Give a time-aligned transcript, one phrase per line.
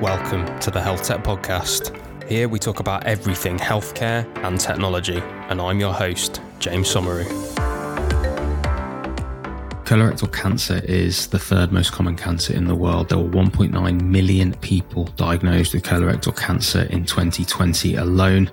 [0.00, 1.90] Welcome to the Health Tech Podcast.
[2.28, 7.24] Here we talk about everything healthcare and technology, and I'm your host, James Somauroo.
[9.86, 13.08] Colorectal cancer is the third most common cancer in the world.
[13.08, 18.50] There were 1.9 million people diagnosed with colorectal cancer in 2020 alone.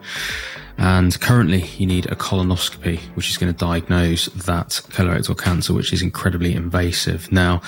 [0.78, 5.92] And currently, you need a colonoscopy, which is going to diagnose that colorectal cancer, which
[5.92, 7.30] is incredibly invasive.
[7.34, 7.62] Now,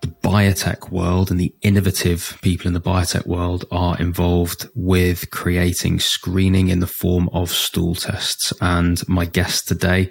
[0.00, 6.00] the biotech world and the innovative people in the biotech world are involved with creating
[6.00, 8.52] screening in the form of stool tests.
[8.60, 10.10] And my guest today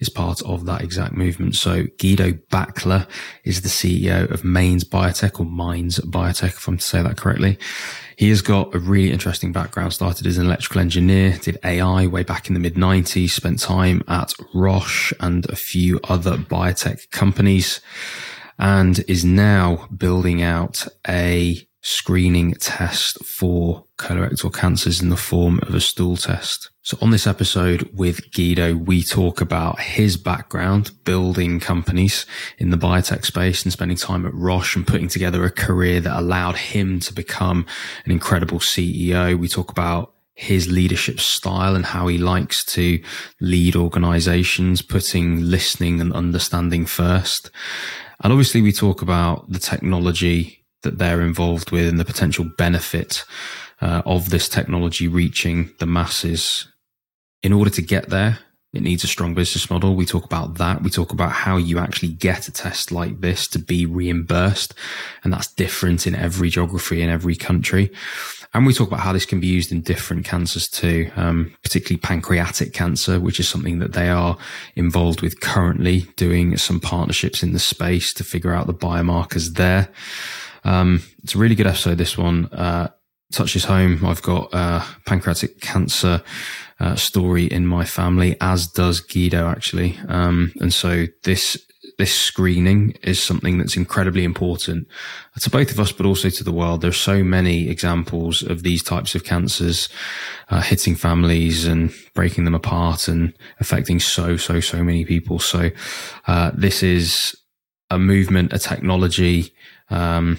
[0.00, 1.56] is part of that exact movement.
[1.56, 3.06] So Guido Baechler
[3.44, 7.58] is the CEO of Mainz Biotech or Mines Biotech, if I'm to say that correctly.
[8.16, 12.24] He has got a really interesting background, started as an electrical engineer, did AI way
[12.24, 17.80] back in the mid 90s, spent time at Roche and a few other biotech companies
[18.58, 25.74] and is now building out a screening test for colorectal cancers in the form of
[25.74, 26.70] a stool test.
[26.82, 32.26] So on this episode with Guido, we talk about his background building companies
[32.58, 36.18] in the biotech space and spending time at Roche and putting together a career that
[36.18, 37.66] allowed him to become
[38.04, 39.38] an incredible CEO.
[39.38, 43.02] We talk about his leadership style and how he likes to
[43.40, 47.50] lead organizations, putting listening and understanding first.
[48.22, 53.24] And obviously we talk about the technology that they're involved with and the potential benefit
[53.80, 56.68] uh, of this technology reaching the masses.
[57.42, 58.40] In order to get there,
[58.72, 59.94] it needs a strong business model.
[59.94, 60.82] We talk about that.
[60.82, 64.74] We talk about how you actually get a test like this to be reimbursed.
[65.24, 67.90] And that's different in every geography in every country.
[68.54, 72.00] And we talk about how this can be used in different cancers too, um, particularly
[72.00, 74.38] pancreatic cancer, which is something that they are
[74.74, 79.88] involved with currently doing some partnerships in the space to figure out the biomarkers there.
[80.64, 81.98] Um, it's a really good episode.
[81.98, 82.88] This one, uh,
[83.32, 84.04] touches home.
[84.04, 86.22] I've got a pancreatic cancer
[86.80, 89.98] uh, story in my family, as does Guido actually.
[90.08, 91.56] Um, and so this
[91.98, 94.86] this screening is something that's incredibly important
[95.40, 96.80] to both of us, but also to the world.
[96.80, 99.88] There's so many examples of these types of cancers
[100.48, 105.40] uh, hitting families and breaking them apart and affecting so, so, so many people.
[105.40, 105.70] So
[106.28, 107.36] uh, this is
[107.90, 109.52] a movement, a technology,
[109.90, 110.38] um,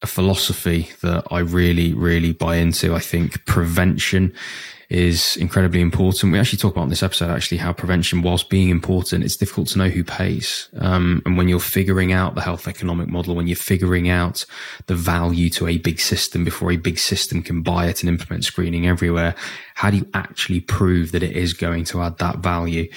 [0.00, 2.94] a philosophy that I really, really buy into.
[2.94, 4.32] I think prevention
[4.92, 6.32] is incredibly important.
[6.32, 9.68] We actually talk about in this episode actually how prevention, whilst being important, it's difficult
[9.68, 10.68] to know who pays.
[10.78, 14.44] Um, and when you're figuring out the health economic model, when you're figuring out
[14.88, 18.44] the value to a big system before a big system can buy it and implement
[18.44, 19.34] screening everywhere,
[19.76, 22.90] how do you actually prove that it is going to add that value?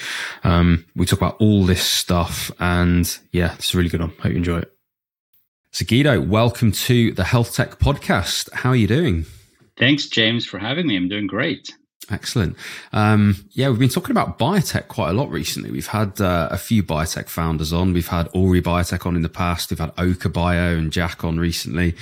[0.44, 4.10] Um, we talk about all this stuff, and yeah, it's a really good one.
[4.20, 4.70] Hope you enjoy it.
[5.70, 8.52] So Guido, welcome to the Health Tech Podcast.
[8.52, 9.24] How are you doing?
[9.78, 10.96] Thanks, James, for having me.
[10.96, 11.74] I'm doing great.
[12.08, 12.56] Excellent.
[12.92, 15.72] Um, yeah, we've been talking about biotech quite a lot recently.
[15.72, 17.92] We've had uh, a few biotech founders on.
[17.92, 19.70] We've had Ori Biotech on in the past.
[19.70, 21.96] We've had Oka Bio and Jack on recently.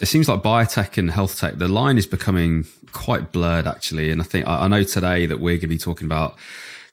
[0.00, 4.10] It seems like biotech and health tech, the line is becoming quite blurred actually.
[4.10, 6.36] And I think I, I know today that we're going to be talking about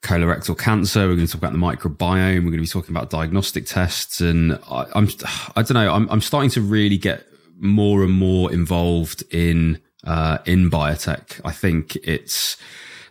[0.01, 1.07] colorectal cancer.
[1.07, 2.37] We're going to talk about the microbiome.
[2.37, 4.21] We're going to be talking about diagnostic tests.
[4.21, 5.07] And I, I'm,
[5.55, 7.25] I don't know, I'm, I'm starting to really get
[7.57, 11.41] more and more involved in uh, in biotech.
[11.43, 12.57] I think it's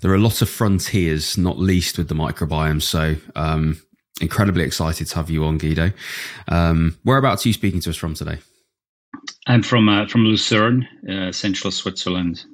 [0.01, 2.83] there are a lot of frontiers, not least with the microbiome.
[2.83, 3.81] So, um,
[4.21, 5.93] incredibly excited to have you on, Guido.
[6.49, 8.39] Um, whereabouts are you speaking to us from today?
[9.47, 12.45] I'm from uh, from Lucerne, uh, central Switzerland,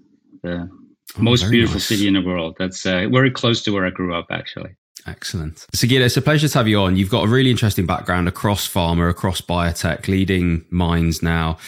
[0.42, 1.86] the oh, most beautiful nice.
[1.86, 2.56] city in the world.
[2.58, 4.76] That's uh, very close to where I grew up, actually.
[5.06, 5.66] Excellent.
[5.74, 6.96] So, Guido, it's a pleasure to have you on.
[6.96, 11.58] You've got a really interesting background across pharma, across biotech, leading Mainz now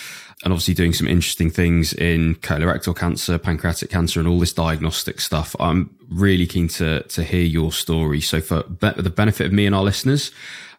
[0.45, 5.21] and obviously doing some interesting things in colorectal cancer, pancreatic cancer, and all this diagnostic
[5.21, 5.57] stuff.
[5.59, 8.21] I'm really keen to to hear your story.
[8.21, 10.31] So, for be- the benefit of me and our listeners,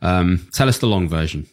[0.01, 1.47] um, tell us the long version.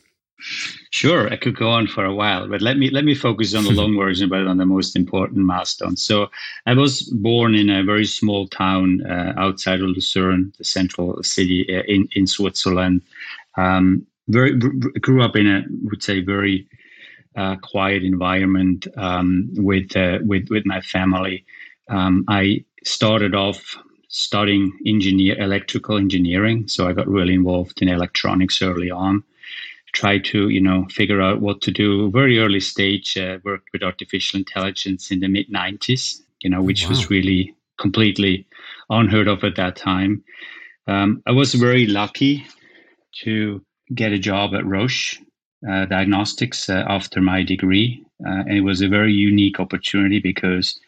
[0.91, 3.65] Sure, I could go on for a while, but let me let me focus on
[3.65, 5.97] the long version, but on the most important milestone.
[5.97, 6.31] So,
[6.67, 11.67] I was born in a very small town uh, outside of Lucerne, the central city
[11.75, 13.01] uh, in in Switzerland.
[13.57, 16.67] Um, very grew up in a would say very
[17.37, 21.45] uh, quiet environment um, with, uh, with with my family.
[21.89, 23.77] Um, I started off
[24.09, 29.25] studying engineer electrical engineering, so I got really involved in electronics early on.
[29.93, 32.11] Tried to you know figure out what to do.
[32.11, 36.85] Very early stage, uh, worked with artificial intelligence in the mid '90s, you know, which
[36.85, 36.91] wow.
[36.91, 38.47] was really completely
[38.91, 40.23] unheard of at that time.
[40.87, 42.47] Um, I was very lucky
[43.23, 43.65] to
[43.95, 45.21] get a job at Roche
[45.69, 48.05] uh, diagnostics uh, after my degree.
[48.27, 50.79] uh, and it was a very unique opportunity because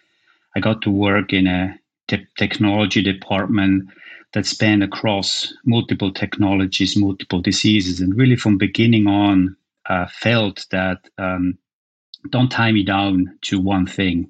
[0.57, 1.79] I got to work in a
[2.09, 3.89] te- technology department
[4.33, 9.57] that spanned across multiple technologies, multiple diseases, and really from beginning on
[9.89, 11.59] uh, felt that um,
[12.31, 14.29] don't tie me down to one thing.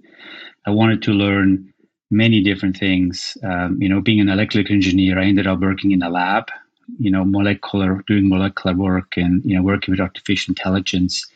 [0.67, 1.73] I wanted to learn
[2.11, 3.37] many different things.
[3.43, 6.51] Um, you know, being an electrical engineer, I ended up working in a lab.
[6.99, 11.27] You know, molecular, doing molecular work, and you know, working with artificial intelligence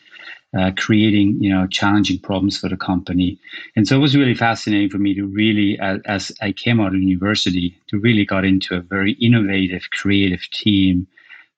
[0.57, 3.37] uh, creating you know challenging problems for the company.
[3.75, 6.93] And so it was really fascinating for me to really as, as i came out
[6.93, 11.07] of university to really got into a very innovative creative team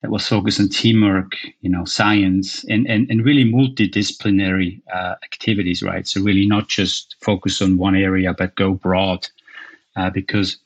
[0.01, 5.81] that was focused on teamwork you know science and and, and really multidisciplinary uh, activities
[5.81, 6.07] right?
[6.07, 9.28] So really not just focus on one area but go broad
[9.96, 10.57] uh, because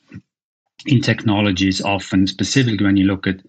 [0.86, 3.40] in technologies often specifically when you look at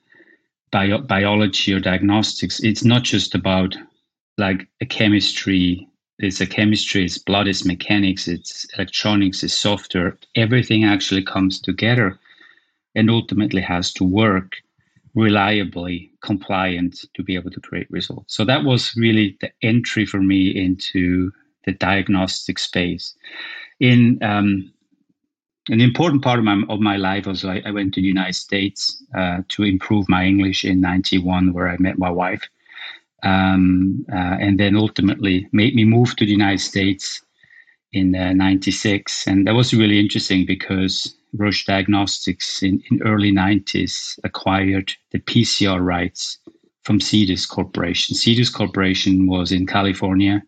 [0.72, 3.76] bio- biology or diagnostics it's not just about
[4.38, 5.88] like a chemistry.
[6.18, 10.18] It's a chemistry it's blood it's mechanics it's electronics it's software.
[10.36, 12.20] Everything actually comes together
[12.96, 14.54] and ultimately has to work
[15.16, 18.36] reliably compliant to be able to create results.
[18.36, 21.32] So that was really the entry for me into
[21.66, 23.16] the diagnostic space.
[23.80, 24.72] In um,
[25.68, 28.36] an important part of my of my life was I, I went to the United
[28.36, 32.48] States uh, to improve my English in '91, where I met my wife,
[33.24, 37.22] um, uh, and then ultimately made me move to the United States
[37.92, 39.28] in uh, 96.
[39.28, 45.84] And that was really interesting because Roche Diagnostics in, in early 90s acquired the PCR
[45.84, 46.38] rights
[46.84, 48.16] from Cetus Corporation.
[48.16, 50.42] Cetus Corporation was in California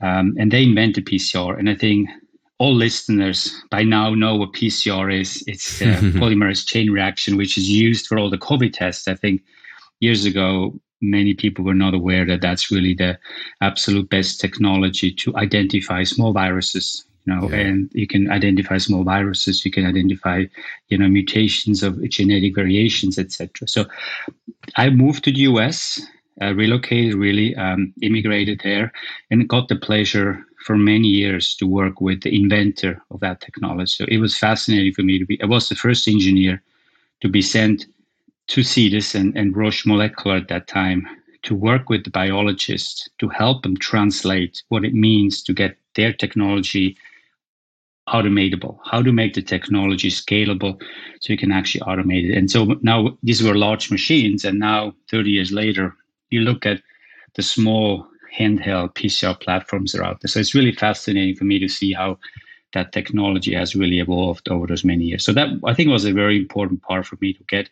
[0.00, 1.58] um, and they invented PCR.
[1.58, 2.08] And I think
[2.60, 5.42] all listeners by now know what PCR is.
[5.46, 5.86] It's the
[6.20, 9.08] polymerase chain reaction, which is used for all the COVID tests.
[9.08, 9.42] I think
[10.00, 13.18] years ago, many people were not aware that that's really the
[13.62, 17.56] absolute best technology to identify small viruses you know yeah.
[17.56, 20.44] and you can identify small viruses you can identify
[20.88, 23.86] you know mutations of genetic variations etc so
[24.76, 26.00] i moved to the us
[26.42, 28.92] uh, relocated really um, immigrated there
[29.30, 33.86] and got the pleasure for many years to work with the inventor of that technology
[33.86, 36.62] so it was fascinating for me to be i was the first engineer
[37.20, 37.86] to be sent
[38.50, 41.06] to Cetus and, and Roche Molecular at that time
[41.42, 46.12] to work with the biologists to help them translate what it means to get their
[46.12, 46.96] technology
[48.08, 50.80] automatable, how to make the technology scalable
[51.20, 52.36] so you can actually automate it.
[52.36, 55.94] And so now these were large machines, and now 30 years later,
[56.30, 56.82] you look at
[57.36, 58.06] the small
[58.38, 60.28] handheld PCR platforms are out there.
[60.28, 62.18] So it's really fascinating for me to see how
[62.72, 65.24] that technology has really evolved over those many years.
[65.24, 67.68] So that I think was a very important part for me to get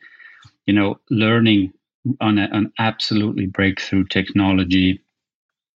[0.69, 1.72] you know, learning
[2.20, 5.00] on a, an absolutely breakthrough technology,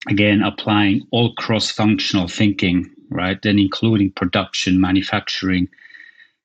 [0.06, 3.40] again, applying all cross-functional thinking, right?
[3.40, 5.66] Then including production, manufacturing,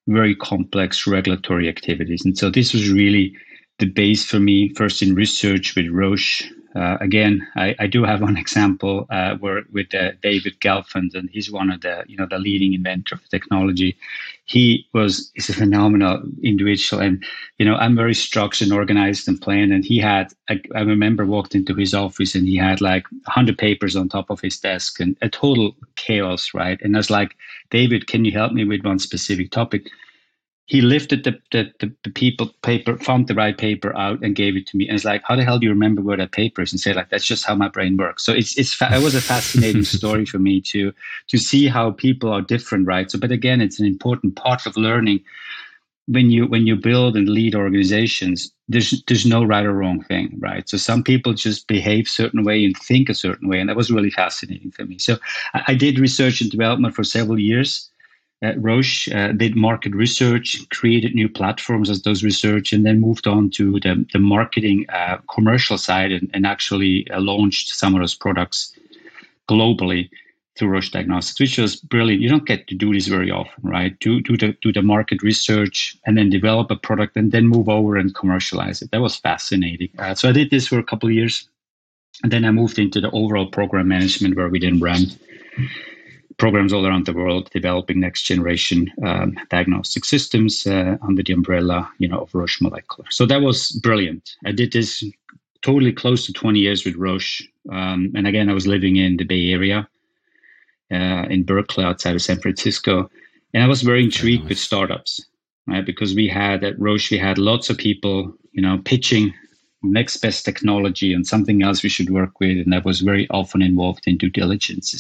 [0.07, 2.23] very complex regulatory activities.
[2.23, 3.35] And so this was really
[3.79, 8.21] the base for me, first in research with Roche, uh, again, I, I, do have
[8.21, 12.27] one example uh, where with uh, David Gelfand, and he's one of the you know
[12.29, 13.97] the leading inventor of technology.
[14.45, 17.23] He was is a phenomenal individual, and
[17.57, 19.73] you know I'm very structured, and organized, and planned.
[19.73, 23.57] And he had I, I remember walked into his office, and he had like hundred
[23.57, 26.79] papers on top of his desk, and a total chaos, right?
[26.81, 27.35] And I was like,
[27.71, 29.89] David, can you help me with one specific topic?
[30.67, 34.57] He lifted the, the, the, the, people paper, found the right paper out and gave
[34.57, 34.85] it to me.
[34.87, 36.73] And it's like, how the hell do you remember where that paper is?
[36.73, 38.25] And say like, that's just how my brain works.
[38.25, 40.93] So it's, it's, it was a fascinating story for me to,
[41.29, 43.09] to see how people are different, right?
[43.09, 45.23] So, but again, it's an important part of learning
[46.07, 50.37] when you, when you build and lead organizations, there's, there's no right or wrong thing,
[50.39, 50.67] right?
[50.67, 53.61] So some people just behave certain way and think a certain way.
[53.61, 54.99] And that was really fascinating for me.
[54.99, 55.17] So
[55.53, 57.89] I, I did research and development for several years
[58.57, 63.49] Roche uh, did market research, created new platforms as those research, and then moved on
[63.51, 68.13] to the, the marketing uh, commercial side and, and actually uh, launched some of those
[68.13, 68.73] products
[69.49, 70.09] globally
[70.57, 72.21] through Roche Diagnostics, which was brilliant.
[72.21, 73.97] You don't get to do this very often, right?
[73.99, 77.69] Do, do, the, do the market research and then develop a product and then move
[77.69, 78.91] over and commercialize it.
[78.91, 79.89] That was fascinating.
[79.97, 81.47] Uh, so I did this for a couple of years.
[82.23, 85.05] And then I moved into the overall program management where we then ran
[86.37, 91.91] programs all around the world developing next generation um, diagnostic systems uh, under the umbrella,
[91.97, 93.09] you know, of Roche Molecular.
[93.09, 94.35] So that was brilliant.
[94.45, 95.03] I did this
[95.63, 97.41] totally close to 20 years with Roche,
[97.71, 99.87] um, and again, I was living in the Bay Area,
[100.91, 103.09] uh, in Berkeley, outside of San Francisco,
[103.53, 104.49] and I was very intrigued nice.
[104.49, 105.25] with startups,
[105.65, 105.85] right?
[105.85, 109.33] Because we had at Roche, we had lots of people, you know, pitching
[109.83, 112.57] next best technology and something else we should work with.
[112.57, 114.93] And I was very often involved in due diligence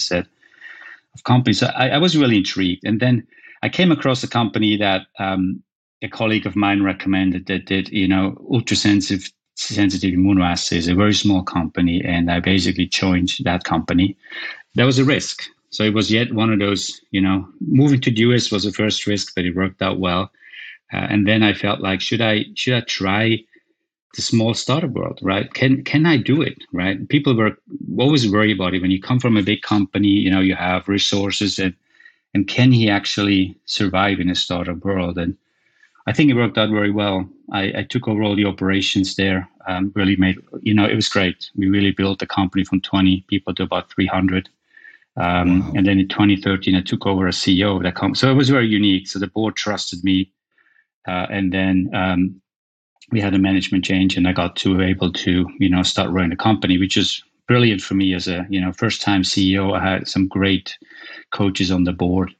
[1.13, 1.59] of companies.
[1.59, 2.83] So I, I was really intrigued.
[2.85, 3.25] And then
[3.63, 5.61] I came across a company that um,
[6.01, 11.43] a colleague of mine recommended that did, you know, ultrasensitive sensitive immunoassays, a very small
[11.43, 14.15] company, and I basically joined that company.
[14.75, 15.43] There was a risk.
[15.71, 18.71] So it was yet one of those, you know, moving to the US was the
[18.71, 20.31] first risk, but it worked out well.
[20.93, 23.39] Uh, and then I felt like, should I should I try
[24.17, 25.53] the small startup world, right?
[25.53, 27.07] Can can I do it, right?
[27.07, 27.55] People were
[27.99, 30.07] always worried about it when you come from a big company.
[30.07, 31.73] You know, you have resources and
[32.33, 35.19] and can he actually survive in a startup world?
[35.19, 35.37] And
[36.07, 37.29] I think it worked out very well.
[37.51, 39.47] I, I took over all the operations there.
[39.67, 41.51] Um, really made you know it was great.
[41.55, 44.49] We really built the company from 20 people to about 300.
[45.15, 45.73] Um, wow.
[45.75, 48.17] And then in 2013, I took over as CEO of that company.
[48.17, 49.07] So it was very unique.
[49.07, 50.31] So the board trusted me,
[51.07, 52.41] uh, and then um,
[53.11, 56.31] we had a management change, and I got to able to you know start running
[56.31, 59.77] the company, which is brilliant for me as a you know first time CEO.
[59.77, 60.77] I had some great
[61.31, 62.33] coaches on the board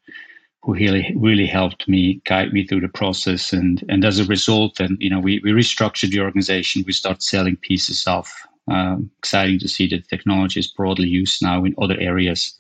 [0.64, 3.54] who really really helped me guide me through the process.
[3.54, 6.84] And and as a result then you know we, we restructured the organization.
[6.86, 11.64] We start selling pieces off um, exciting to see that technology is broadly used now
[11.64, 12.54] in other areas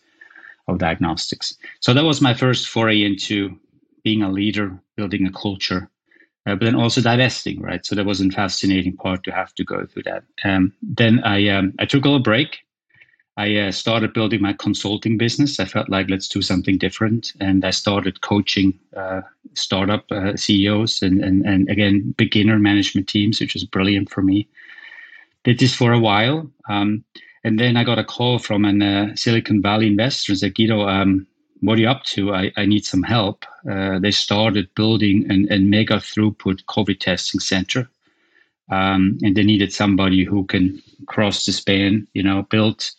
[0.69, 1.55] of diagnostics.
[1.81, 3.57] So that was my first foray into
[4.03, 5.89] being a leader building a culture
[6.47, 9.63] uh, but then also divesting right so that was a fascinating part to have to
[9.63, 12.59] go through that um, then i um, i took a little break
[13.37, 15.59] I uh, started building my consulting business.
[15.59, 19.21] I felt like let's do something different, and I started coaching uh,
[19.53, 24.47] startup uh, CEOs and, and and again beginner management teams, which was brilliant for me.
[25.43, 27.05] Did this for a while, um,
[27.43, 30.33] and then I got a call from a uh, Silicon Valley investor.
[30.33, 31.27] Said, Guido, um,
[31.61, 32.33] what are you up to?
[32.33, 33.45] I, I need some help.
[33.69, 37.89] Uh, they started building an, a mega throughput COVID testing center,
[38.69, 42.07] um, and they needed somebody who can cross the span.
[42.13, 42.89] You know, build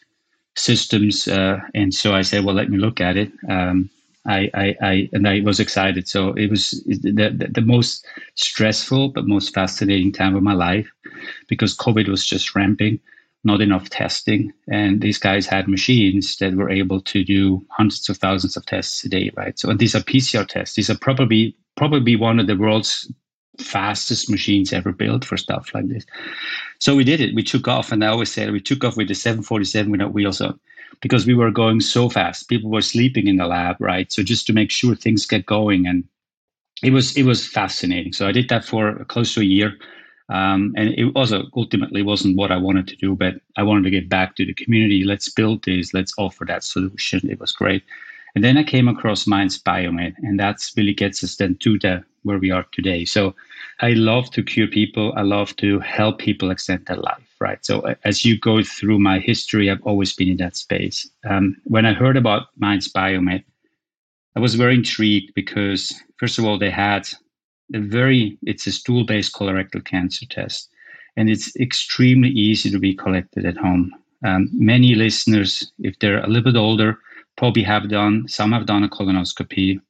[0.59, 1.29] systems.
[1.29, 3.31] Uh, and so I said, well, let me look at it.
[3.49, 3.91] Um,
[4.27, 6.09] I, I, I, and I was excited.
[6.09, 10.91] So it was the, the, the, most stressful but most fascinating time of my life
[11.47, 13.00] because COVID was just ramping,
[13.49, 18.19] not enough testing, and these guys had machines that were able to do hundreds of
[18.19, 19.59] thousands of tests a day, right?
[19.59, 20.76] So and these are PCR tests.
[20.76, 23.11] These are probably probably one of the world's
[23.59, 26.05] fastest machines ever built for stuff like this.
[26.78, 27.35] So we did it.
[27.35, 30.40] We took off, and I always said we took off with the 747 without wheels
[30.40, 30.61] on
[31.00, 32.49] because we were going so fast.
[32.49, 34.12] People were sleeping in the lab, right?
[34.12, 36.05] So just to make sure things get going, and
[36.83, 38.12] it was it was fascinating.
[38.12, 39.76] So I did that for close to a year.
[40.28, 43.90] Um, and it also ultimately wasn't what I wanted to do, but I wanted to
[43.90, 45.04] get back to the community.
[45.04, 45.94] Let's build this.
[45.94, 47.30] Let's offer that solution.
[47.30, 47.82] It was great.
[48.35, 52.04] And then I came across Mainz Biomed, and that's really gets us then to the
[52.25, 53.04] where we are today.
[53.04, 53.35] So
[53.80, 55.14] I love to cure people.
[55.16, 57.64] I love to help people extend their life, right?
[57.64, 61.08] So as you go through my history, I've always been in that space.
[61.28, 63.44] Um, when I heard about Mainz Biomed,
[64.37, 67.08] I was very intrigued because first of all, they had
[67.75, 70.70] a very it's a stool-based colorectal cancer test,
[71.16, 73.92] and it's extremely easy to be collected at home.
[74.25, 76.98] Um, many listeners, if they're a little bit older,
[77.37, 79.80] probably have done some have done a colonoscopy.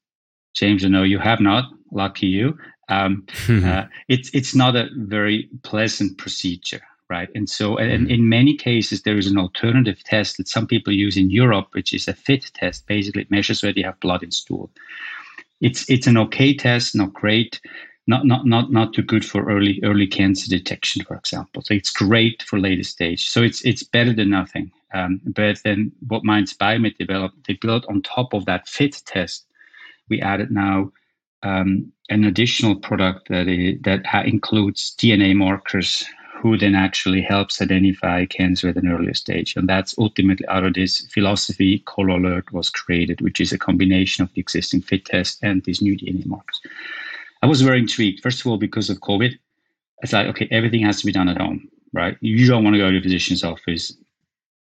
[0.54, 1.64] James, I know you have not.
[1.90, 2.58] Lucky you.
[2.88, 7.28] Um, uh, it's it's not a very pleasant procedure, right?
[7.34, 8.10] And so, and mm-hmm.
[8.10, 11.92] in many cases, there is an alternative test that some people use in Europe, which
[11.92, 12.86] is a FIT test.
[12.86, 14.70] Basically, it measures whether you have blood in stool.
[15.60, 17.60] It's it's an okay test, not great,
[18.06, 21.62] not not not not too good for early early cancer detection, for example.
[21.62, 23.28] So it's great for later stage.
[23.28, 24.70] So it's it's better than nothing.
[24.94, 29.44] Um, but then what Mainz Biomed developed, they built on top of that FIT test.
[30.08, 30.90] We added now
[31.42, 36.06] um, an additional product that is, that includes DNA markers
[36.40, 39.56] who then actually helps identify cancer at an earlier stage.
[39.56, 44.32] And that's ultimately out of this philosophy, ColoAlert was created, which is a combination of
[44.32, 46.60] the existing FIT test and these new DNA markers.
[47.42, 49.32] I was very intrigued, first of all, because of COVID.
[50.02, 52.16] It's like, okay, everything has to be done at home, right?
[52.20, 53.92] You don't want to go to a physician's office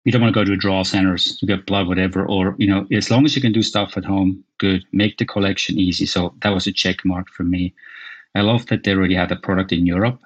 [0.05, 2.67] you don't want to go to a draw centers to get blood, whatever, or you
[2.67, 4.83] know, as long as you can do stuff at home, good.
[4.91, 6.05] Make the collection easy.
[6.05, 7.73] So that was a check mark for me.
[8.33, 10.19] I love that they already had a product in Europe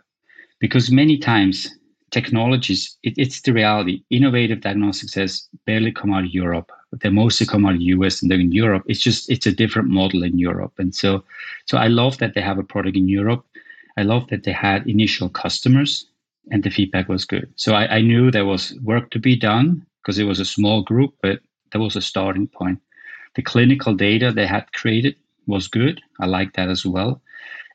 [0.64, 1.78] because many times
[2.12, 4.02] technologies, it, it's the reality.
[4.12, 6.72] Innovative diagnostics has barely come out of Europe.
[7.02, 8.84] They mostly come out of the US and they're in Europe.
[8.88, 10.72] It's just it's a different model in Europe.
[10.78, 11.22] And so
[11.66, 13.44] so I love that they have a product in Europe.
[13.98, 16.06] I love that they had initial customers
[16.50, 17.52] and the feedback was good.
[17.58, 20.82] So I, I knew there was work to be done because it was a small
[20.82, 21.42] group, but
[21.74, 22.80] there was a starting point.
[23.36, 26.00] The clinical data they had created was good.
[26.22, 27.22] I like that as well.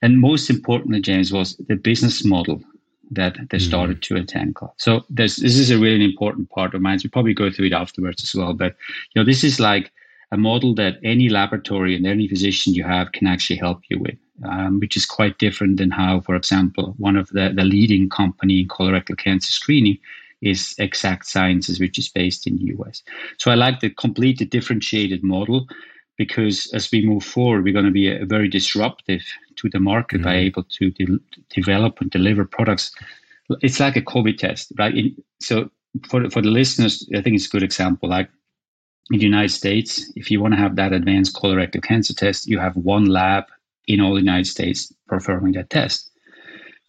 [0.00, 2.62] And most importantly, James, was the business model
[3.10, 3.68] that they mm-hmm.
[3.68, 4.72] started to attend class.
[4.76, 6.98] So this is a really important part of mine.
[7.02, 8.54] We'll probably go through it afterwards as well.
[8.54, 8.76] But
[9.14, 9.92] you know, this is like
[10.30, 14.18] a model that any laboratory and any physician you have can actually help you with,
[14.44, 18.60] um, which is quite different than how, for example, one of the, the leading company
[18.60, 19.98] in colorectal cancer screening
[20.42, 23.02] is Exact Sciences, which is based in the US.
[23.38, 25.66] So I like the completely differentiated model
[26.16, 29.22] because as we move forward, we're going to be a, very disruptive
[29.58, 30.24] to the market mm-hmm.
[30.24, 32.90] by able to de- develop and deliver products.
[33.62, 34.94] It's like a COVID test, right?
[34.94, 35.70] In, so
[36.08, 38.08] for for the listeners, I think it's a good example.
[38.08, 38.28] Like
[39.10, 42.58] in the United States, if you want to have that advanced colorectal cancer test, you
[42.58, 43.44] have one lab
[43.86, 46.10] in all the United States performing that test,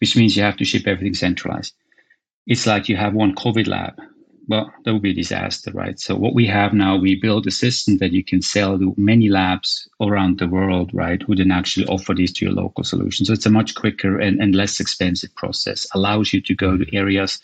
[0.00, 1.74] which means you have to ship everything centralized.
[2.46, 3.94] It's like you have one COVID lab
[4.48, 5.98] well, that would be a disaster, right?
[6.00, 9.28] So what we have now, we build a system that you can sell to many
[9.28, 11.22] labs around the world, right?
[11.22, 13.26] Who then actually offer these to your local solution.
[13.26, 15.86] So it's a much quicker and, and less expensive process.
[15.94, 17.40] Allows you to go to areas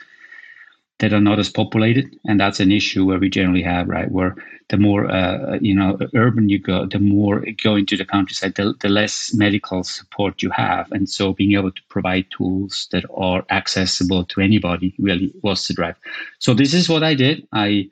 [0.98, 4.34] that are not as populated, and that's an issue where we generally have right where
[4.68, 8.74] the more uh, you know urban you go, the more go into the countryside, the,
[8.80, 13.44] the less medical support you have, and so being able to provide tools that are
[13.50, 15.96] accessible to anybody really was the drive.
[16.38, 17.46] So this is what I did.
[17.52, 17.90] I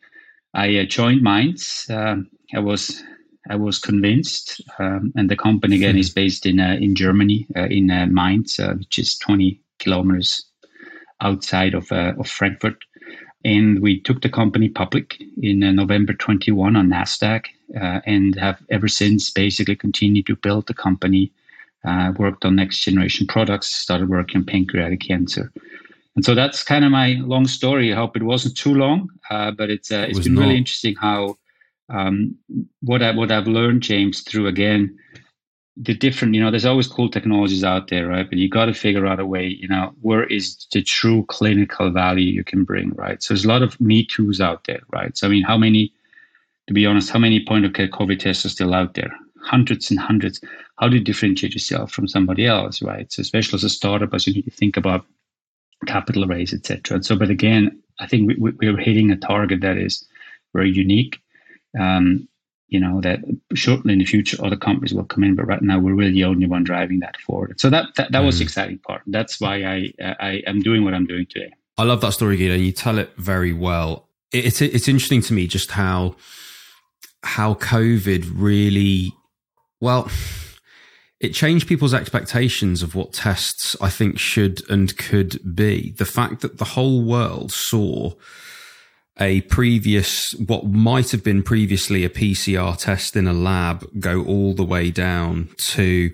[0.54, 1.86] I uh, joined Mainz.
[1.90, 3.02] Um, I was
[3.50, 7.66] I was convinced, um, and the company again is based in uh, in Germany, uh,
[7.66, 10.46] in uh, Mainz, uh, which is 20 kilometers
[11.20, 12.78] outside of uh, of Frankfurt
[13.44, 17.46] and we took the company public in uh, November 21 on Nasdaq,
[17.80, 21.32] uh, and have ever since basically continued to build the company.
[21.86, 25.52] Uh, worked on next generation products, started working on pancreatic cancer,
[26.16, 27.92] and so that's kind of my long story.
[27.92, 30.40] I hope it wasn't too long, uh, but it's uh, it's it been not.
[30.42, 31.36] really interesting how
[31.90, 32.36] um,
[32.80, 34.96] what I what I've learned, James, through again
[35.76, 38.28] the different, you know, there's always cool technologies out there, right?
[38.28, 41.90] But you got to figure out a way, you know, where is the true clinical
[41.90, 43.22] value you can bring, right?
[43.22, 45.16] So there's a lot of me too's out there, right?
[45.16, 45.92] So I mean, how many,
[46.68, 49.12] to be honest, how many point of care COVID tests are still out there?
[49.42, 50.40] Hundreds and hundreds.
[50.78, 53.12] How do you differentiate yourself from somebody else, right?
[53.12, 55.04] So especially as a startup, as you need to think about
[55.86, 57.02] capital raise, etc.
[57.02, 60.06] So, but again, I think we, we, we're hitting a target that is
[60.54, 61.20] very unique.
[61.78, 62.28] Um,
[62.74, 63.20] you know that
[63.54, 66.24] shortly in the future other companies will come in but right now we're really the
[66.24, 67.60] only one driving that forward.
[67.60, 68.26] So that that, that mm.
[68.26, 69.02] was the exciting part.
[69.06, 69.76] That's why i
[70.30, 71.52] i am doing what i'm doing today.
[71.78, 72.56] I love that story Guido.
[72.56, 74.08] You tell it very well.
[74.32, 76.16] It's it's interesting to me just how
[77.22, 79.14] how covid really
[79.80, 80.10] well
[81.20, 85.92] it changed people's expectations of what tests i think should and could be.
[85.92, 88.14] The fact that the whole world saw
[89.20, 94.54] a previous, what might have been previously a PCR test in a lab go all
[94.54, 96.12] the way down to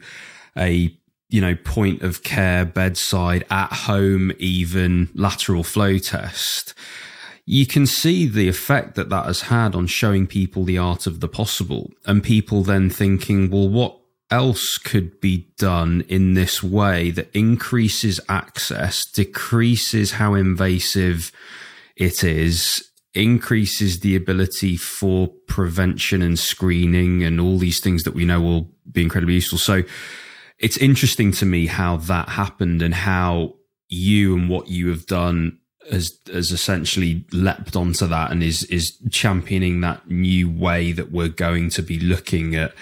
[0.56, 0.94] a,
[1.28, 6.74] you know, point of care, bedside, at home, even lateral flow test.
[7.46, 11.20] You can see the effect that that has had on showing people the art of
[11.20, 13.98] the possible and people then thinking, well, what
[14.30, 21.32] else could be done in this way that increases access, decreases how invasive
[21.96, 28.24] it is increases the ability for prevention and screening and all these things that we
[28.24, 29.58] know will be incredibly useful.
[29.58, 29.82] So
[30.58, 33.54] it's interesting to me how that happened and how
[33.88, 35.58] you and what you have done
[35.90, 41.28] has has essentially leapt onto that and is is championing that new way that we're
[41.28, 42.74] going to be looking at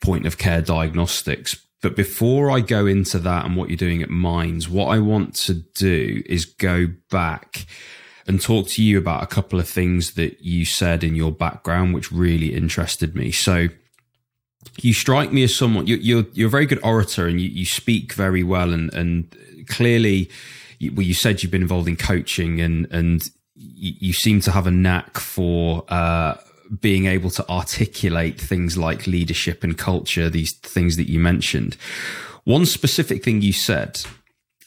[0.00, 1.56] point of care diagnostics.
[1.82, 5.34] But before I go into that and what you're doing at Mainz, what I want
[5.36, 7.66] to do is go back
[8.26, 11.94] and talk to you about a couple of things that you said in your background,
[11.94, 13.30] which really interested me.
[13.30, 13.68] So,
[14.80, 17.66] you strike me as someone you're you're, you're a very good orator and you, you
[17.66, 19.36] speak very well and and
[19.68, 20.30] clearly
[20.92, 24.66] well you said you've been involved in coaching and and you, you seem to have
[24.66, 26.34] a knack for uh,
[26.80, 31.76] being able to articulate things like leadership and culture these things that you mentioned
[32.44, 34.00] one specific thing you said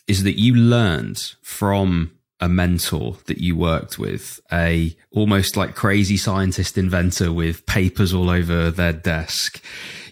[0.08, 6.18] is that you learned from a mentor that you worked with, a almost like crazy
[6.18, 9.62] scientist inventor with papers all over their desk.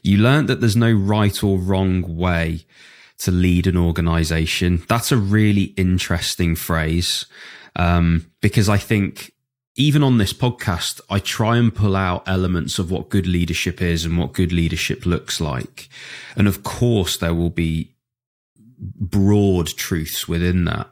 [0.02, 2.66] You learned that there's no right or wrong way
[3.20, 4.84] to lead an organization.
[4.88, 7.26] That's a really interesting phrase.
[7.76, 9.32] Um, because I think
[9.76, 14.06] even on this podcast, I try and pull out elements of what good leadership is
[14.06, 15.90] and what good leadership looks like.
[16.36, 17.96] And of course, there will be
[18.78, 20.90] broad truths within that.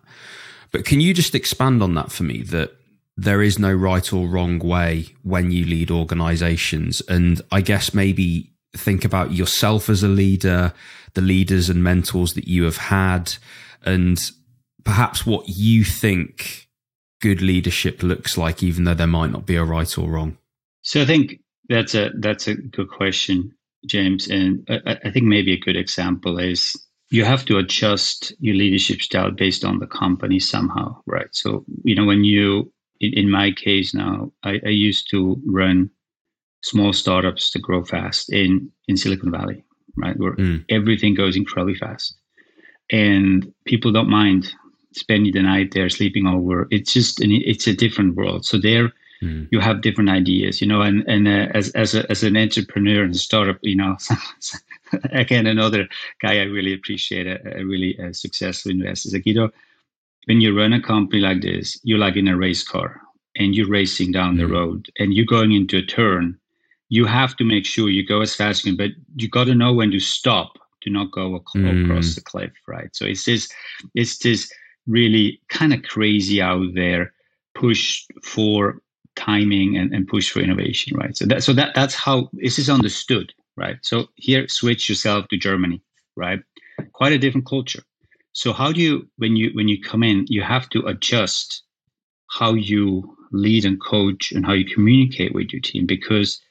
[0.74, 2.72] But can you just expand on that for me that
[3.16, 7.00] there is no right or wrong way when you lead organizations?
[7.08, 10.74] And I guess maybe think about yourself as a leader,
[11.14, 13.36] the leaders and mentors that you have had,
[13.86, 14.20] and
[14.84, 16.68] perhaps what you think
[17.22, 20.38] good leadership looks like, even though there might not be a right or wrong?
[20.82, 23.56] So I think that's a that's a good question,
[23.86, 26.76] James, and I, I think maybe a good example is
[27.10, 31.28] you have to adjust your leadership style based on the company somehow, right?
[31.32, 35.89] So you know when you in, in my case now, I, I used to run
[36.63, 39.63] small startups to grow fast in in Silicon Valley,
[39.98, 40.18] right?
[40.18, 40.63] Where mm.
[40.70, 42.16] everything goes incredibly fast,
[42.92, 44.54] and people don't mind
[44.96, 46.68] spending the night there, sleeping over.
[46.72, 48.46] It's just an, it's a different world.
[48.46, 49.48] So there, mm.
[49.52, 50.82] you have different ideas, you know.
[50.82, 53.98] And and uh, as as a, as an entrepreneur and startup, you know,
[55.12, 55.88] again another
[56.21, 59.49] guy I really appreciate, a, a really a uh, successful investor, is like you know,
[60.25, 63.01] when you run a company like this, you're like in a race car
[63.36, 64.53] and you're racing down the hmm.
[64.53, 66.38] road and you're going into a turn.
[66.89, 69.45] You have to make sure you go as fast as you can, but you got
[69.45, 72.15] to know when to stop to not go across mm.
[72.15, 72.89] the cliff, right?
[72.93, 73.49] So it's this,
[73.95, 74.51] it's this
[74.86, 77.13] really kind of crazy out there
[77.56, 78.79] push for
[79.15, 82.69] timing and, and push for innovation right so that so that that's how this is
[82.69, 83.78] understood right?
[83.82, 85.82] So here switch yourself to germany
[86.16, 86.39] right?
[86.94, 87.84] Quite a different culture.
[88.34, 91.63] So how do you when you when you come in you have to adjust
[92.30, 96.42] how you lead and coach and how you communicate with your team because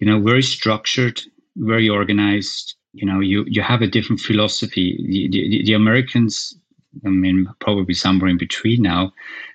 [0.00, 1.20] you know very structured
[1.56, 4.96] very organized you know you you have a different philosophy.
[5.08, 6.56] The, the, the americans
[7.04, 9.12] I mean, probably somewhere in between now.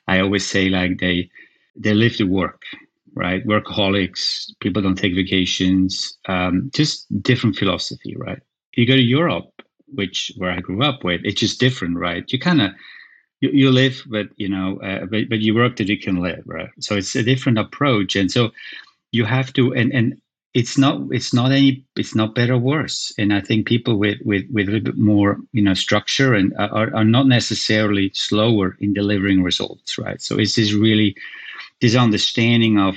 [0.08, 1.30] I always say like they
[1.76, 2.62] they live to work,
[3.15, 3.45] right?
[3.45, 4.52] Workaholics.
[4.60, 6.17] People don't take vacations.
[6.28, 8.39] Um, just different philosophy, right?
[8.76, 12.23] You go to Europe, which where I grew up with, it's just different, right?
[12.32, 12.71] You kind of
[13.41, 16.43] you, you live, but you know, uh, but but you work that you can live,
[16.45, 16.69] right?
[16.80, 18.52] So it's a different approach, and so
[19.12, 20.21] you have to and and
[20.54, 24.17] it's not it's not any it's not better or worse and i think people with
[24.23, 28.78] with with a little bit more you know structure and are, are not necessarily slower
[28.80, 31.15] in delivering results right so it's this really
[31.84, 32.96] this understanding of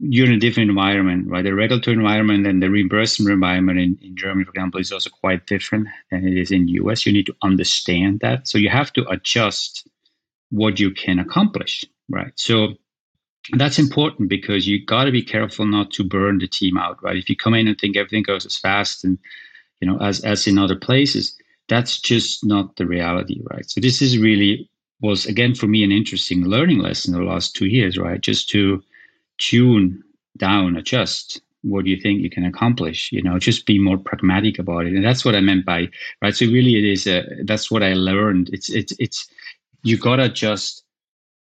[0.00, 4.16] you're in a different environment right the regulatory environment and the reimbursement environment in, in
[4.16, 7.26] germany for example is also quite different than it is in the us you need
[7.26, 9.88] to understand that so you have to adjust
[10.50, 12.74] what you can accomplish right so
[13.52, 17.16] that's important because you got to be careful not to burn the team out, right?
[17.16, 19.18] If you come in and think everything goes as fast and
[19.80, 21.36] you know as as in other places,
[21.68, 23.68] that's just not the reality, right?
[23.70, 24.68] So this is really
[25.00, 28.20] was again for me an interesting learning lesson the last two years, right?
[28.20, 28.82] Just to
[29.38, 30.02] tune
[30.36, 31.40] down, adjust.
[31.62, 33.10] What do you think you can accomplish?
[33.10, 35.88] You know, just be more pragmatic about it, and that's what I meant by
[36.22, 36.34] right.
[36.34, 38.50] So really, it is a that's what I learned.
[38.52, 39.28] It's it's it's
[39.82, 40.84] you got to adjust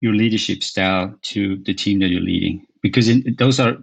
[0.01, 3.77] your leadership style to the team that you're leading because in, those are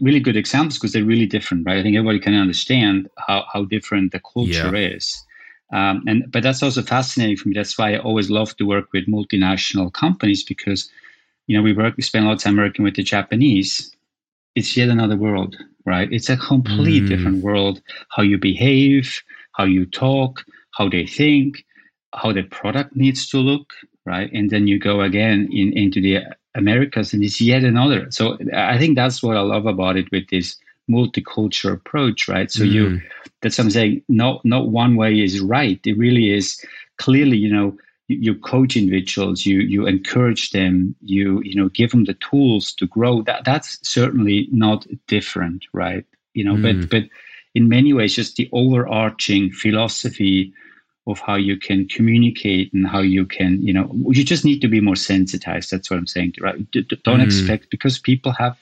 [0.00, 3.64] really good examples because they're really different right i think everybody can understand how, how
[3.64, 4.94] different the culture yeah.
[4.94, 5.24] is
[5.72, 8.92] um, and but that's also fascinating for me that's why i always love to work
[8.92, 10.90] with multinational companies because
[11.46, 13.94] you know we work we spend a lot of time working with the japanese
[14.54, 17.08] it's yet another world right it's a complete mm.
[17.08, 17.80] different world
[18.10, 21.64] how you behave how you talk how they think
[22.14, 23.72] how the product needs to look
[24.04, 24.30] right?
[24.32, 26.18] And then you go again in, into the
[26.54, 28.10] Americas, and it's yet another.
[28.10, 30.56] So I think that's what I love about it with this
[30.90, 32.50] multicultural approach, right?
[32.50, 32.72] So mm.
[32.72, 33.00] you,
[33.40, 34.02] that's what I'm saying.
[34.08, 35.80] Not not one way is right.
[35.84, 36.64] It really is
[36.98, 37.76] clearly, you know,
[38.08, 42.72] you, you coach individuals, you you encourage them, you you know, give them the tools
[42.74, 43.22] to grow.
[43.22, 46.04] That that's certainly not different, right?
[46.34, 46.62] You know, mm.
[46.62, 47.08] but but
[47.54, 50.52] in many ways, just the overarching philosophy
[51.06, 54.68] of how you can communicate and how you can you know you just need to
[54.68, 57.24] be more sensitized that's what i'm saying right don't mm.
[57.24, 58.56] expect because people have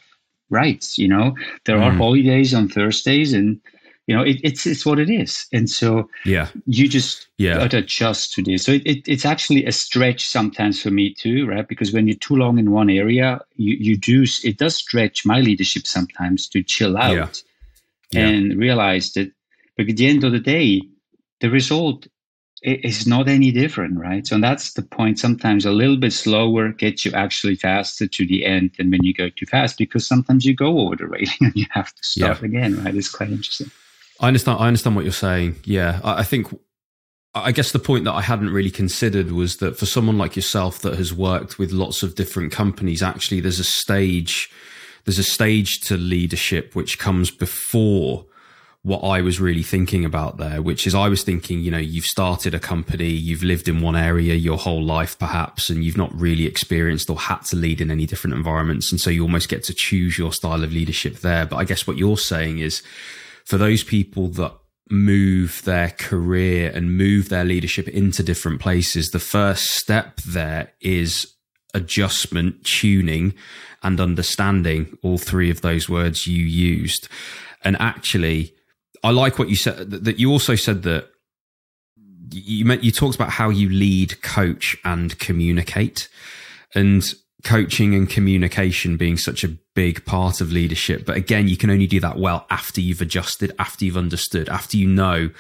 [0.51, 1.35] rights you know
[1.65, 1.83] there mm.
[1.83, 3.61] are holidays on thursdays and
[4.07, 7.71] you know it, it's it's what it is and so yeah you just yeah got
[7.71, 11.47] to adjust to this so it, it, it's actually a stretch sometimes for me too
[11.47, 15.25] right because when you're too long in one area you you do it does stretch
[15.25, 17.43] my leadership sometimes to chill out
[18.11, 18.21] yeah.
[18.21, 18.27] Yeah.
[18.27, 19.31] and realize that
[19.77, 20.83] but at the end of the day
[21.41, 22.09] the result
[22.63, 24.27] it's not any different, right?
[24.27, 25.19] So that's the point.
[25.19, 29.15] Sometimes a little bit slower gets you actually faster to the end than when you
[29.15, 32.41] go too fast because sometimes you go over the railing and you have to stop
[32.41, 32.47] yeah.
[32.47, 32.95] again, right?
[32.95, 33.71] It's quite interesting.
[34.21, 34.59] I understand.
[34.61, 35.57] I understand what you're saying.
[35.65, 36.49] Yeah, I, I think.
[37.33, 40.81] I guess the point that I hadn't really considered was that for someone like yourself
[40.81, 44.51] that has worked with lots of different companies, actually, there's a stage.
[45.05, 48.27] There's a stage to leadership which comes before
[48.83, 52.07] what I was really thinking about there, which is I was thinking, you know, you've
[52.07, 56.15] started a company, you've lived in one area your whole life, perhaps, and you've not
[56.19, 58.91] really experienced or had to lead in any different environments.
[58.91, 61.45] And so you almost get to choose your style of leadership there.
[61.45, 62.83] But I guess what you're saying is
[63.45, 64.55] for those people that
[64.89, 71.35] move their career and move their leadership into different places, the first step there is
[71.75, 73.35] adjustment, tuning,
[73.83, 77.09] and understanding all three of those words you used.
[77.63, 78.55] And actually,
[79.03, 81.09] I like what you said that you also said that
[82.33, 86.09] you meant you talked about how you lead, coach, and communicate.
[86.75, 91.07] And coaching and communication being such a big part of leadership.
[91.07, 94.77] But again, you can only do that well after you've adjusted, after you've understood, after
[94.77, 95.31] you know.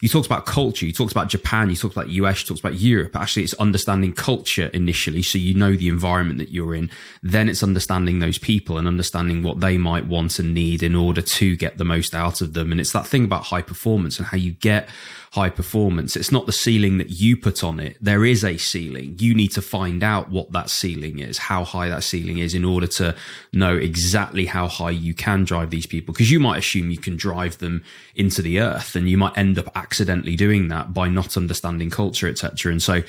[0.00, 2.80] You talked about culture, you talked about Japan, you talked about US, you talked about
[2.80, 3.14] Europe.
[3.14, 5.20] Actually, it's understanding culture initially.
[5.20, 6.90] So you know the environment that you're in.
[7.22, 11.20] Then it's understanding those people and understanding what they might want and need in order
[11.20, 12.72] to get the most out of them.
[12.72, 14.88] And it's that thing about high performance and how you get
[15.32, 16.16] high performance.
[16.16, 17.96] It's not the ceiling that you put on it.
[18.00, 19.16] There is a ceiling.
[19.20, 22.64] You need to find out what that ceiling is, how high that ceiling is in
[22.64, 23.14] order to
[23.52, 26.12] know exactly how high you can drive these people.
[26.14, 27.82] Because you might assume you can drive them
[28.14, 32.28] into the earth and you might end up accidentally doing that by not understanding culture,
[32.28, 32.72] etc.
[32.72, 33.02] And so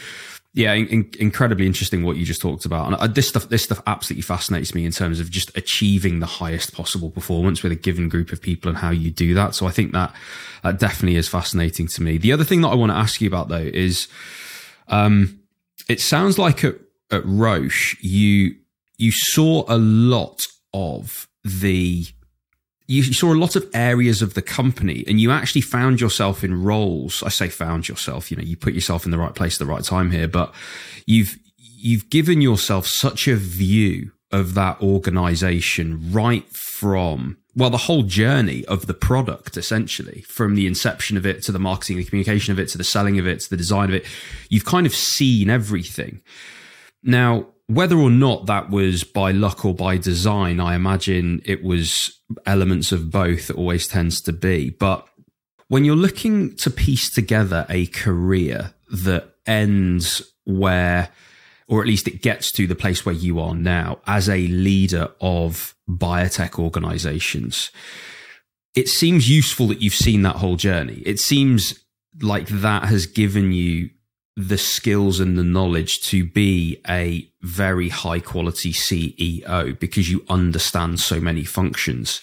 [0.54, 3.82] yeah, in, incredibly interesting what you just talked about, and uh, this stuff this stuff
[3.88, 8.10] absolutely fascinates me in terms of just achieving the highest possible performance with a given
[8.10, 9.56] group of people and how you do that.
[9.56, 10.13] So I think that
[10.63, 12.17] that definitely is fascinating to me.
[12.17, 14.10] The other thing that I want to ask you about though is,
[14.89, 15.39] um,
[15.88, 16.76] it sounds like at,
[17.12, 18.56] at Roche you
[18.98, 22.06] you saw a lot of the
[22.92, 26.62] you saw a lot of areas of the company and you actually found yourself in
[26.62, 27.24] roles.
[27.24, 29.72] I say found yourself, you know, you put yourself in the right place at the
[29.72, 30.54] right time here, but
[31.06, 38.04] you've, you've given yourself such a view of that organization right from, well, the whole
[38.04, 42.52] journey of the product, essentially, from the inception of it to the marketing and communication
[42.52, 44.06] of it to the selling of it to the design of it.
[44.50, 46.22] You've kind of seen everything.
[47.04, 52.20] Now, whether or not that was by luck or by design, I imagine it was
[52.46, 53.50] elements of both.
[53.50, 54.70] It always tends to be.
[54.70, 55.08] But
[55.68, 61.10] when you're looking to piece together a career that ends where,
[61.68, 65.10] or at least it gets to the place where you are now as a leader
[65.22, 67.72] of biotech organizations,
[68.76, 71.02] it seems useful that you've seen that whole journey.
[71.06, 71.80] It seems
[72.22, 73.90] like that has given you
[74.38, 81.00] the skills and the knowledge to be a very high quality CEO because you understand
[81.00, 82.22] so many functions.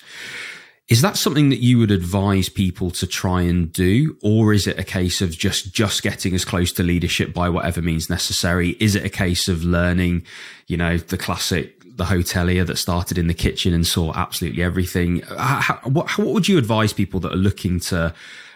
[0.89, 4.17] Is that something that you would advise people to try and do?
[4.23, 7.83] Or is it a case of just, just getting as close to leadership by whatever
[7.83, 8.71] means necessary?
[8.81, 10.25] Is it a case of learning,
[10.67, 15.21] you know, the classic, the hotelier that started in the kitchen and saw absolutely everything?
[15.37, 18.15] How, what, what would you advise people that are looking to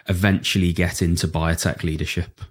[0.09, 2.41] eventually get into biotech leadership?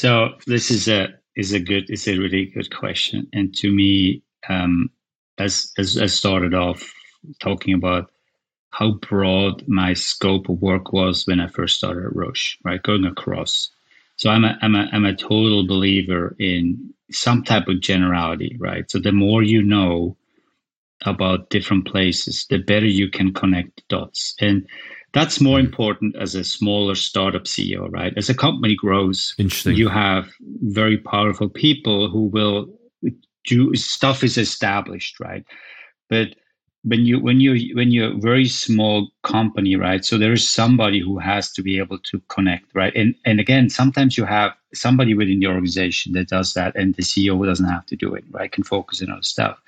[0.00, 4.22] So this is a is a good is a really good question, and to me,
[4.48, 4.88] um,
[5.36, 6.90] as as I started off
[7.38, 8.10] talking about
[8.70, 13.04] how broad my scope of work was when I first started at Roche, right, going
[13.04, 13.68] across.
[14.16, 18.90] So I'm a I'm a I'm a total believer in some type of generality, right?
[18.90, 20.16] So the more you know
[21.04, 24.34] about different places, the better you can connect dots.
[24.40, 24.66] And
[25.12, 28.12] that's more important as a smaller startup CEO, right?
[28.16, 29.76] As a company grows, Interesting.
[29.76, 30.30] you have
[30.62, 32.68] very powerful people who will
[33.44, 35.44] do stuff is established, right?
[36.08, 36.34] But
[36.82, 40.04] when you when you when you're a very small company, right?
[40.04, 42.94] So there is somebody who has to be able to connect, right?
[42.94, 47.02] And and again, sometimes you have somebody within the organization that does that, and the
[47.02, 48.50] CEO doesn't have to do it, right?
[48.50, 49.58] Can focus on other stuff.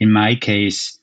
[0.00, 0.98] In my case,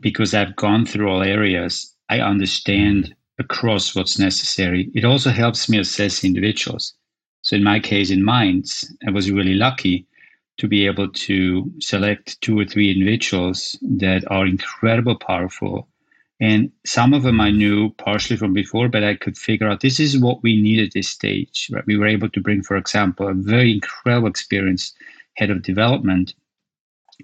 [0.00, 3.14] because I've gone through all areas, I understand mm.
[3.38, 4.90] Across what's necessary.
[4.94, 6.94] It also helps me assess individuals.
[7.42, 10.06] So in my case, in Mainz, I was really lucky
[10.58, 15.88] to be able to select two or three individuals that are incredible powerful.
[16.40, 19.98] And some of them I knew partially from before, but I could figure out this
[19.98, 21.68] is what we need at this stage.
[21.72, 21.86] Right?
[21.86, 24.96] We were able to bring, for example, a very incredible experienced
[25.36, 26.34] head of development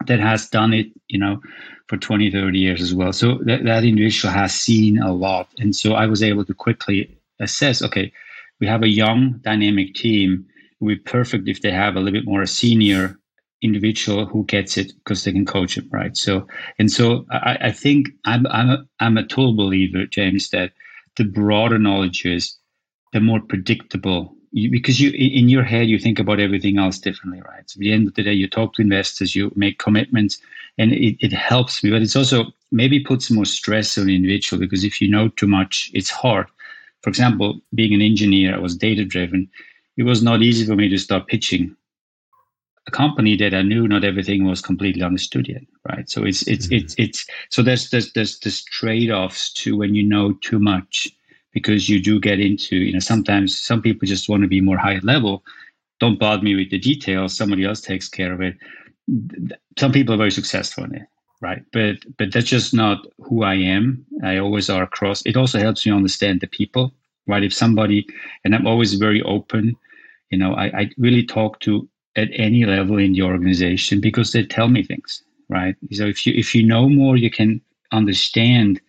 [0.06, 1.40] that has done it, you know,
[1.88, 3.12] for 20, 30 years as well.
[3.12, 5.48] So that, that individual has seen a lot.
[5.58, 8.12] And so I was able to quickly assess, okay,
[8.60, 10.46] we have a young dynamic team.
[10.80, 13.16] It would be perfect if they have a little bit more senior
[13.62, 16.16] individual who gets it because they can coach them, right?
[16.16, 16.46] So,
[16.78, 20.72] and so I, I think I'm, I'm, a, I'm a total believer, James, that
[21.16, 22.56] the broader knowledge is,
[23.12, 27.40] the more predictable you, because you in your head you think about everything else differently,
[27.42, 27.68] right?
[27.68, 30.38] So at the end of the day, you talk to investors, you make commitments,
[30.78, 31.90] and it, it helps me.
[31.90, 35.46] But it's also maybe puts more stress on the individual because if you know too
[35.46, 36.46] much, it's hard.
[37.02, 39.48] For example, being an engineer, I was data driven.
[39.96, 41.76] It was not easy for me to start pitching
[42.86, 46.08] a company that I knew not everything was completely understood yet, right?
[46.08, 46.84] So it's it's mm-hmm.
[46.84, 51.08] it's it's so there's there's there's this trade offs to when you know too much
[51.52, 54.78] because you do get into you know sometimes some people just want to be more
[54.78, 55.44] high level.
[55.98, 57.36] Don't bother me with the details.
[57.36, 58.56] Somebody else takes care of it.
[59.78, 61.06] Some people are very successful in it,
[61.40, 61.62] right?
[61.72, 64.04] But but that's just not who I am.
[64.22, 65.22] I always are across.
[65.26, 66.94] It also helps me understand the people,
[67.26, 67.42] right?
[67.44, 68.06] If somebody
[68.44, 69.76] and I'm always very open.
[70.30, 74.44] You know, I, I really talk to at any level in the organization because they
[74.44, 75.74] tell me things, right?
[75.92, 77.60] So if you if you know more, you can
[77.92, 78.80] understand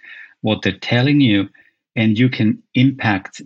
[0.41, 1.49] what they're telling you,
[1.95, 3.41] and you can impact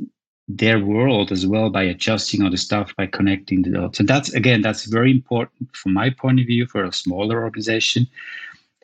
[0.48, 4.00] their world as well by adjusting all the stuff by connecting the dots.
[4.00, 8.08] And that's again, that's very important from my point of view for a smaller organization.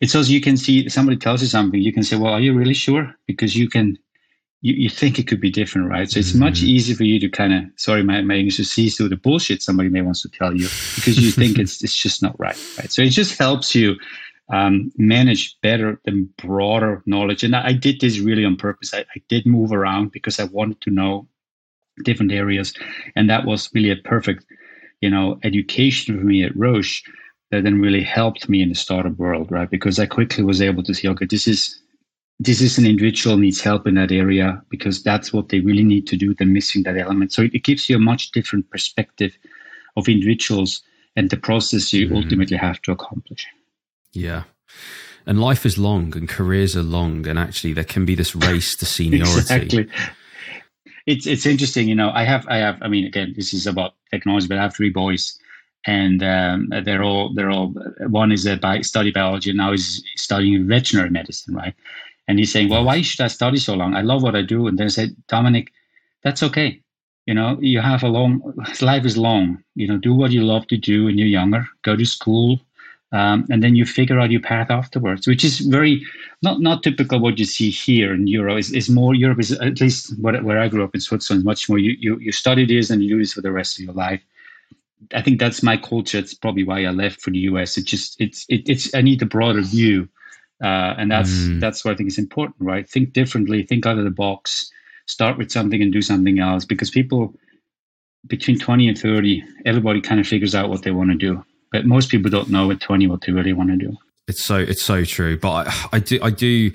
[0.02, 2.54] It's also you can see somebody tells you something, you can say, "Well, are you
[2.54, 4.00] really sure?" Because you can
[4.62, 6.10] you, you think it could be different, right?
[6.10, 6.40] So it's mm-hmm.
[6.40, 9.16] much easier for you to kind of, sorry, my, my English to see through the
[9.16, 12.58] bullshit somebody may wants to tell you because you think it's it's just not right,
[12.78, 12.92] right?
[12.92, 13.96] So it just helps you
[14.52, 17.44] um, manage better the broader knowledge.
[17.44, 18.94] And I, I did this really on purpose.
[18.94, 21.28] I, I, did move around because I wanted to know
[22.04, 22.74] different areas,
[23.16, 24.46] and that was really a perfect,
[25.00, 27.02] you know, education for me at Roche
[27.52, 29.70] that then really helped me in the startup world, right?
[29.70, 31.82] Because I quickly was able to see, okay, this is
[32.40, 36.08] this is an individual needs help in that area because that's what they really need
[36.08, 36.34] to do.
[36.34, 37.32] They're missing that element.
[37.32, 39.38] So it, gives you a much different perspective
[39.96, 40.82] of individuals
[41.16, 42.16] and the process you mm-hmm.
[42.16, 43.46] ultimately have to accomplish.
[44.14, 44.44] Yeah.
[45.26, 48.76] And life is long and careers are long and actually there can be this race
[48.78, 49.40] to seniority.
[49.40, 49.90] exactly.
[51.08, 52.12] It's it's interesting, you know.
[52.14, 54.92] I have I have I mean again, this is about technology, but I have three
[54.92, 55.38] boys
[55.88, 57.74] and um, they're all they're all
[58.08, 61.74] one is a bi- study biology and now he's studying veterinary medicine, right?
[62.28, 63.96] And he's saying, well, why should I study so long?
[63.96, 64.68] I love what I do.
[64.68, 65.72] And then I said, Dominic,
[66.24, 66.82] that's okay.
[67.26, 69.64] You know, you have a long life is long.
[69.76, 71.68] You know, do what you love to do when you're younger.
[71.84, 72.62] Go to school,
[73.12, 76.06] um, and then you figure out your path afterwards, which is very
[76.42, 78.60] not not typical what you see here in Europe.
[78.60, 81.44] Is is more Europe is at least where, where I grew up in Switzerland.
[81.44, 83.86] Much more you, you you study this and you do this for the rest of
[83.86, 84.22] your life.
[85.14, 86.20] I think that's my culture.
[86.20, 87.78] It's probably why I left for the US.
[87.78, 90.08] It just it's it, it's I need a broader view
[90.62, 91.60] uh, and that's mm.
[91.60, 92.88] that's what I think is important, right?
[92.88, 94.72] Think differently, think out of the box,
[95.08, 96.66] start with something and do something else.
[96.66, 97.34] Because people
[98.28, 101.44] between 20 and 30, everybody kind of figures out what they want to do.
[101.72, 103.98] But most people don't know at 20 what they really want to do.
[104.28, 105.38] It's so it's so true.
[105.38, 106.72] But I, I do I do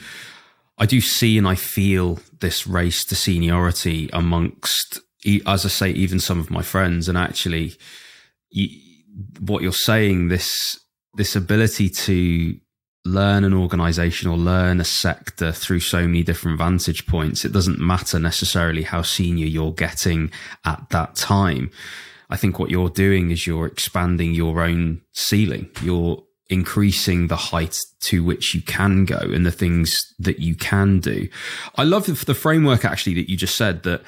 [0.78, 5.00] I do see and I feel this race to seniority amongst,
[5.46, 7.08] as I say, even some of my friends.
[7.08, 7.76] And actually,
[8.50, 8.68] you,
[9.40, 10.80] what you're saying, this
[11.14, 12.58] this ability to
[13.06, 17.44] learn an organization or learn a sector through so many different vantage points.
[17.44, 20.30] It doesn't matter necessarily how senior you're getting
[20.64, 21.70] at that time.
[22.30, 25.70] I think what you're doing is you're expanding your own ceiling.
[25.82, 31.00] You're increasing the height to which you can go and the things that you can
[31.00, 31.28] do.
[31.76, 34.02] I love the framework actually that you just said that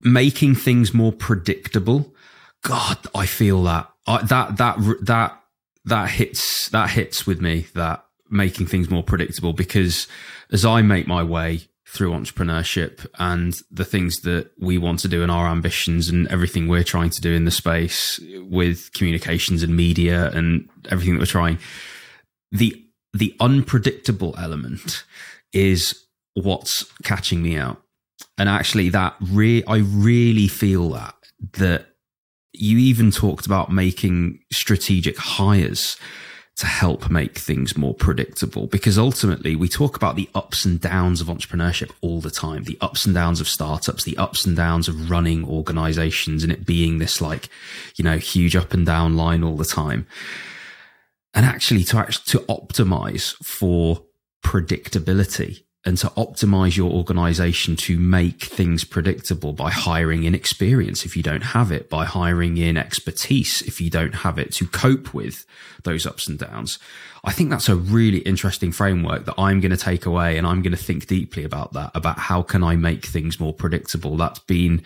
[0.00, 2.14] making things more predictable.
[2.62, 5.40] God, I feel that I, that that that
[5.84, 10.06] that hits that hits with me that making things more predictable because
[10.50, 15.22] as I make my way through entrepreneurship and the things that we want to do
[15.22, 19.76] and our ambitions and everything we're trying to do in the space with communications and
[19.76, 21.58] media and everything that we're trying.
[22.50, 25.04] The the unpredictable element
[25.52, 27.82] is what's catching me out.
[28.38, 31.14] And actually that re- I really feel that
[31.58, 31.88] that
[32.54, 35.98] you even talked about making strategic hires
[36.56, 38.66] to help make things more predictable.
[38.66, 42.64] Because ultimately we talk about the ups and downs of entrepreneurship all the time.
[42.64, 46.66] The ups and downs of startups the ups and downs of running organizations and it
[46.66, 47.48] being this like
[47.96, 50.06] you know huge up and down line all the time.
[51.34, 54.02] And actually to actually to optimize for
[54.44, 61.16] predictability and to optimize your organization to make things predictable by hiring in experience if
[61.16, 65.12] you don't have it, by hiring in expertise if you don't have it to cope
[65.12, 65.44] with
[65.82, 66.78] those ups and downs.
[67.24, 70.62] I think that's a really interesting framework that I'm going to take away and I'm
[70.62, 74.16] going to think deeply about that, about how can I make things more predictable.
[74.16, 74.82] That's been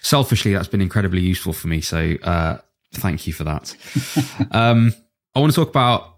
[0.00, 1.80] selfishly, that's been incredibly useful for me.
[1.80, 2.58] So, uh,
[2.92, 3.76] thank you for that.
[4.50, 4.94] um,
[5.34, 6.16] I want to talk about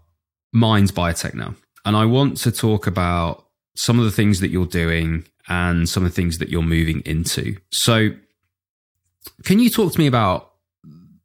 [0.53, 1.55] Mainz Biotech now.
[1.85, 3.46] And I want to talk about
[3.77, 7.01] some of the things that you're doing and some of the things that you're moving
[7.05, 7.57] into.
[7.71, 8.09] So,
[9.43, 10.53] can you talk to me about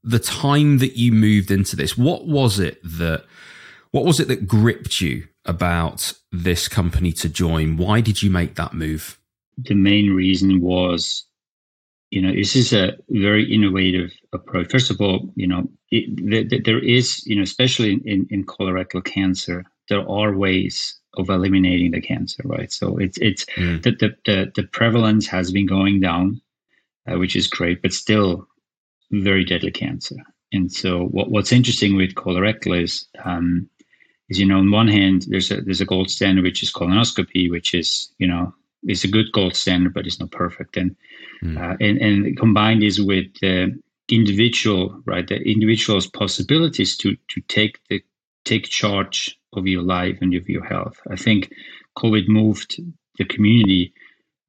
[0.04, 1.96] the time that you moved into this?
[1.96, 3.24] What was it that
[3.90, 7.76] what was it that gripped you about this company to join?
[7.76, 9.18] Why did you make that move?
[9.58, 11.24] The main reason was
[12.12, 14.70] you know, this is a very innovative approach.
[14.70, 19.64] First of all, you know, it, there is, you know, especially in, in colorectal cancer,
[19.88, 22.72] there are ways of eliminating the cancer, right?
[22.72, 23.82] So it's it's mm.
[23.82, 26.40] the, the, the the prevalence has been going down,
[27.10, 28.46] uh, which is great, but still
[29.10, 30.16] very deadly cancer.
[30.52, 33.68] And so what, what's interesting with colorectal is um,
[34.28, 37.50] is you know on one hand there's a there's a gold standard which is colonoscopy,
[37.50, 38.54] which is you know
[38.88, 40.76] is a good gold standard, but it's not perfect.
[40.76, 40.96] And
[41.42, 41.58] mm.
[41.58, 45.26] uh, and and combined is with the individual, right?
[45.26, 48.02] The individual's possibilities to to take the
[48.44, 50.98] take charge of your life and of your health.
[51.10, 51.52] I think
[51.98, 52.80] COVID moved
[53.18, 53.92] the community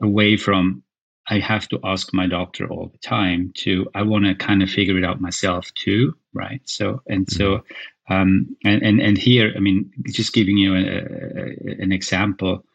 [0.02, 0.84] away from
[1.28, 4.70] I have to ask my doctor all the time to I want to kind of
[4.70, 6.62] figure it out myself too, right?
[6.66, 7.64] So and so
[8.10, 12.66] um, and, and and here I mean just giving you a, a, an example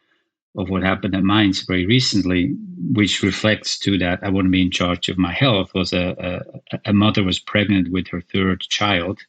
[0.56, 2.54] of what happened at Mainz very recently,
[2.92, 5.74] which reflects to that I want to be in charge of my health.
[5.74, 9.20] Was a, a, a mother was pregnant with her third child,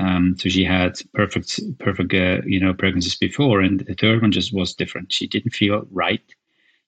[0.00, 4.32] um, so she had perfect perfect uh, you know pregnancies before, and the third one
[4.32, 5.12] just was different.
[5.12, 6.22] She didn't feel right.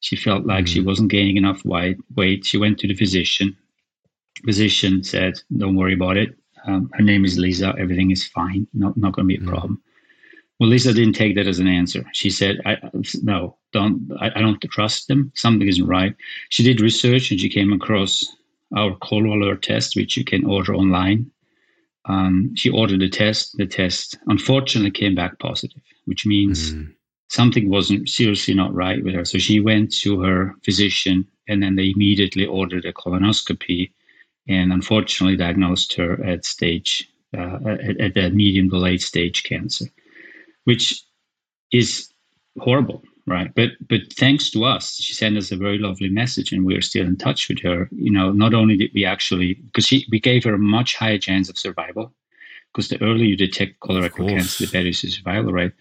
[0.00, 0.72] She felt like mm-hmm.
[0.72, 1.98] she wasn't gaining enough weight.
[2.16, 2.44] Weight.
[2.44, 3.56] She went to the physician.
[4.44, 6.36] Physician said, "Don't worry about it.
[6.66, 7.74] Um, her name is Lisa.
[7.78, 8.66] Everything is fine.
[8.74, 9.48] Not not going to be a mm-hmm.
[9.48, 9.82] problem."
[10.60, 12.04] Well, Lisa didn't take that as an answer.
[12.12, 12.76] She said, I,
[13.22, 14.10] "No, don't.
[14.20, 15.32] I, I, don't trust them.
[15.34, 16.14] Something isn't right."
[16.50, 18.24] She did research and she came across
[18.76, 21.30] our ColoAlert test, which you can order online.
[22.06, 23.56] Um, she ordered a test.
[23.56, 26.92] The test unfortunately came back positive, which means mm.
[27.28, 29.24] something wasn't seriously not right with her.
[29.24, 33.92] So she went to her physician, and then they immediately ordered a colonoscopy,
[34.48, 39.86] and unfortunately diagnosed her at stage uh, at, at the medium to late stage cancer
[40.64, 41.04] which
[41.72, 42.12] is
[42.58, 43.54] horrible right.
[43.54, 47.06] But but thanks to us she sent us a very lovely message and we're still
[47.06, 47.88] in touch with her.
[47.92, 51.18] You know not only did we actually because she we gave her a much higher
[51.18, 52.12] chance of survival
[52.72, 55.72] because the earlier you detect colorectal cancer the better is the survival rate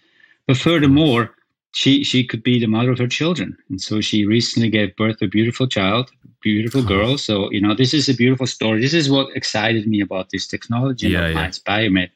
[0.46, 1.34] but furthermore
[1.72, 3.56] she she could be the mother of her children.
[3.68, 6.10] And so she recently gave birth to a beautiful child
[6.42, 7.18] beautiful girl.
[7.18, 8.80] So you know this is a beautiful story.
[8.80, 11.48] This is what excited me about this technology yeah, and yeah.
[11.66, 12.10] biomed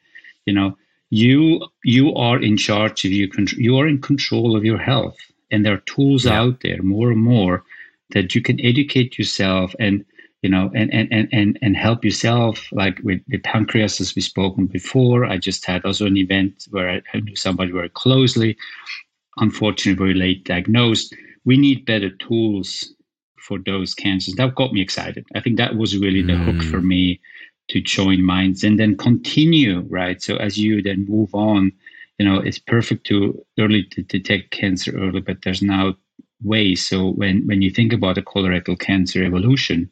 [0.45, 0.77] you know
[1.09, 5.17] you you are in charge of you you are in control of your health
[5.51, 6.39] and there are tools yeah.
[6.39, 7.63] out there more and more
[8.11, 10.03] that you can educate yourself and
[10.41, 14.21] you know and and and and, and help yourself like with the pancreas as we
[14.21, 18.57] spoken before i just had also an event where I, knew somebody very closely
[19.37, 22.93] unfortunately very late diagnosed we need better tools
[23.39, 26.45] for those cancers that got me excited i think that was really the mm.
[26.45, 26.85] hook for mm.
[26.85, 27.19] me
[27.69, 30.21] to join Mainz and then continue, right?
[30.21, 31.71] So as you then move on,
[32.19, 35.95] you know, it's perfect to early to detect cancer early, but there's now
[36.43, 36.87] ways.
[36.87, 39.89] So when when you think about a colorectal cancer evolution,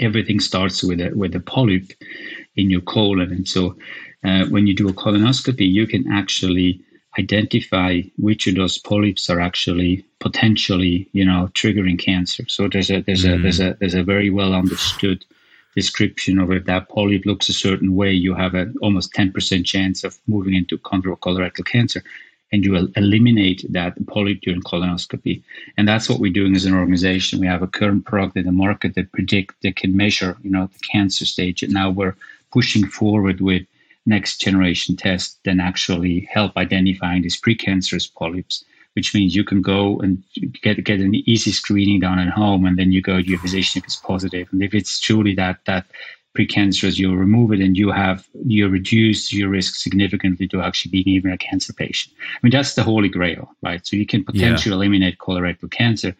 [0.00, 1.92] everything starts with a with a polyp
[2.56, 3.76] in your colon, and so
[4.24, 6.80] uh, when you do a colonoscopy, you can actually
[7.18, 12.44] identify which of those polyps are actually potentially, you know, triggering cancer.
[12.48, 13.38] So there's a there's mm.
[13.38, 15.24] a there's a there's a very well understood
[15.74, 20.04] description of if that polyp looks a certain way, you have an almost 10% chance
[20.04, 22.02] of moving into colorectal cancer.
[22.52, 25.42] And you eliminate that polyp during colonoscopy.
[25.76, 27.40] And that's what we're doing as an organization.
[27.40, 30.68] We have a current product in the market that predict that can measure, you know,
[30.72, 31.64] the cancer stage.
[31.64, 32.14] And now we're
[32.52, 33.66] pushing forward with
[34.06, 38.64] next generation tests that actually help identifying these precancerous polyps
[38.94, 40.22] which means you can go and
[40.62, 43.80] get get an easy screening done at home, and then you go to your physician
[43.80, 45.86] if it's positive, and if it's truly that that
[46.36, 51.08] precancerous, you'll remove it, and you have you reduce your risk significantly to actually being
[51.08, 52.14] even a cancer patient.
[52.20, 53.86] I mean, that's the holy grail, right?
[53.86, 54.76] So you can potentially yeah.
[54.76, 56.16] eliminate colorectal cancer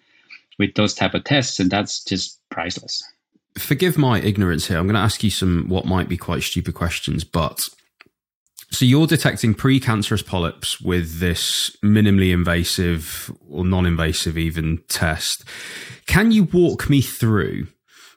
[0.58, 3.02] with those type of tests, and that's just priceless.
[3.58, 4.78] Forgive my ignorance here.
[4.78, 7.68] I'm going to ask you some what might be quite stupid questions, but
[8.74, 15.44] so you're detecting precancerous polyps with this minimally invasive or non-invasive even test.
[16.06, 17.68] Can you walk me through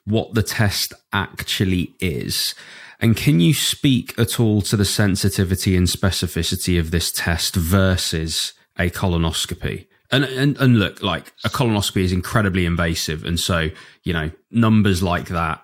[0.04, 2.54] what the test actually is?
[3.00, 8.52] And can you speak at all to the sensitivity and specificity of this test versus
[8.78, 9.86] a colonoscopy?
[10.10, 13.68] And, and and look, like a colonoscopy is incredibly invasive, and so
[14.04, 15.62] you know numbers like that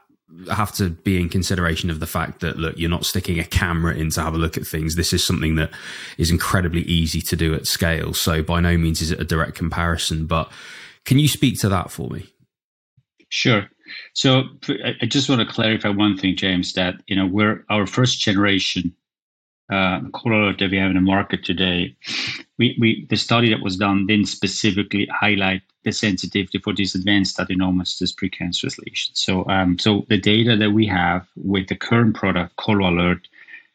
[0.51, 3.95] have to be in consideration of the fact that look you're not sticking a camera
[3.95, 4.97] in to have a look at things.
[4.97, 5.71] This is something that
[6.19, 8.13] is incredibly easy to do at scale.
[8.15, 10.51] So by no means is it a direct comparison but
[11.05, 12.27] can you speak to that for me?
[13.29, 13.69] Sure.
[14.15, 14.45] So
[15.03, 18.95] i just want to clarify one thing james that you know we're our first generation
[19.71, 21.97] uh, ColoAlert that we have in the market today,
[22.59, 27.39] we, we the study that was done didn't specifically highlight the sensitivity for these advanced
[27.39, 29.13] adenomas, these precancerous lesions.
[29.15, 33.21] So, um, so the data that we have with the current product, ColoAlert,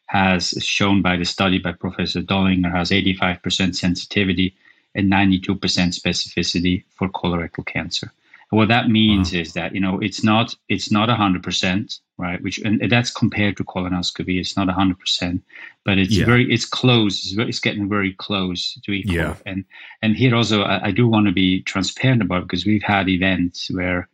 [0.06, 4.54] has shown by the study by Professor Dollinger has 85% sensitivity
[4.96, 8.12] and 92% specificity for colorectal cancer.
[8.50, 9.40] What that means wow.
[9.40, 12.42] is that you know it's not it's not 100%, right?
[12.42, 14.40] Which and that's compared to colonoscopy.
[14.40, 15.40] It's not 100%,
[15.84, 16.24] but it's yeah.
[16.24, 17.24] very it's close.
[17.24, 19.14] It's, very, it's, getting very close to equal.
[19.14, 19.36] Yeah.
[19.46, 19.64] And
[20.02, 23.70] and here also I, I do want to be transparent about because we've had events
[23.70, 24.08] where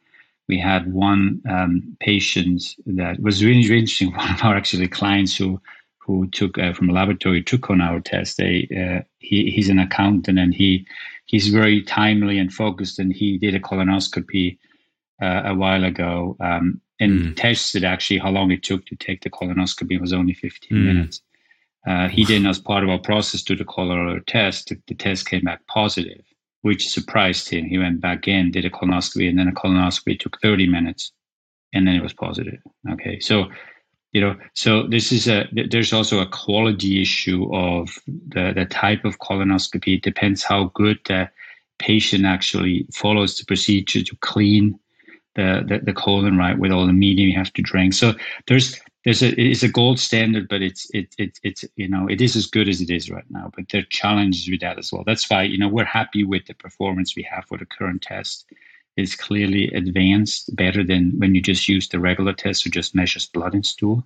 [0.48, 4.12] we had one um, patient that was really, really interesting.
[4.16, 5.60] One of our actually clients who
[5.98, 8.36] who took uh, from a laboratory took on our test.
[8.36, 10.86] They, uh, he, he's an accountant and he
[11.26, 12.98] he's very timely and focused.
[12.98, 14.58] And he did a colonoscopy
[15.20, 17.36] uh, a while ago um, and mm.
[17.36, 19.92] tested actually how long it took to take the colonoscopy.
[19.92, 20.84] It was only 15 mm.
[20.84, 21.20] minutes.
[21.86, 24.68] Uh, he did as part of our process do the colorectal test.
[24.68, 26.22] The, the test came back positive,
[26.62, 27.64] which surprised him.
[27.64, 31.12] He went back in, did a colonoscopy, and then a colonoscopy took 30 minutes,
[31.72, 32.58] and then it was positive.
[32.90, 33.46] Okay, so
[34.16, 39.04] you know so this is a there's also a quality issue of the, the type
[39.04, 39.96] of colonoscopy.
[39.96, 41.28] It depends how good the
[41.78, 44.78] patient actually follows the procedure to clean
[45.34, 48.14] the, the, the colon right with all the medium you have to drink so
[48.46, 52.22] there's there's a it's a gold standard but it's it, it it's you know it
[52.22, 54.90] is as good as it is right now but there are challenges with that as
[54.90, 55.04] well.
[55.06, 58.46] That's why you know we're happy with the performance we have for the current test
[58.96, 63.26] is clearly advanced, better than when you just use the regular test who just measures
[63.26, 64.02] blood and stool.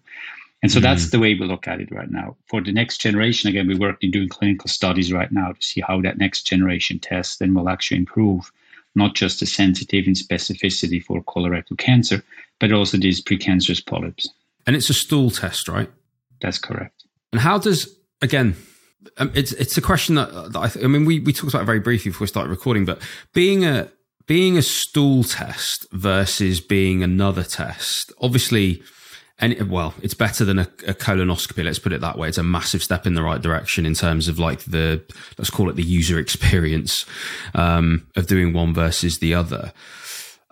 [0.63, 0.85] And so mm-hmm.
[0.85, 2.37] that's the way we look at it right now.
[2.47, 6.01] For the next generation, again, we're working doing clinical studies right now to see how
[6.03, 8.53] that next generation test then will actually improve
[8.95, 12.23] not just the sensitivity and specificity for colorectal cancer,
[12.59, 14.29] but also these precancerous polyps.
[14.67, 15.91] And it's a stool test, right?
[16.43, 17.05] That's correct.
[17.33, 18.57] And how does again?
[19.17, 21.63] Um, it's it's a question that, that I, th- I mean we we talked about
[21.63, 23.01] it very briefly before we started recording, but
[23.33, 23.91] being a
[24.31, 28.81] being a stool test versus being another test, obviously,
[29.41, 31.65] and well, it's better than a, a, colonoscopy.
[31.65, 32.29] Let's put it that way.
[32.29, 35.03] It's a massive step in the right direction in terms of like the
[35.37, 37.07] let's call it the user experience
[37.55, 39.73] um, of doing one versus the other.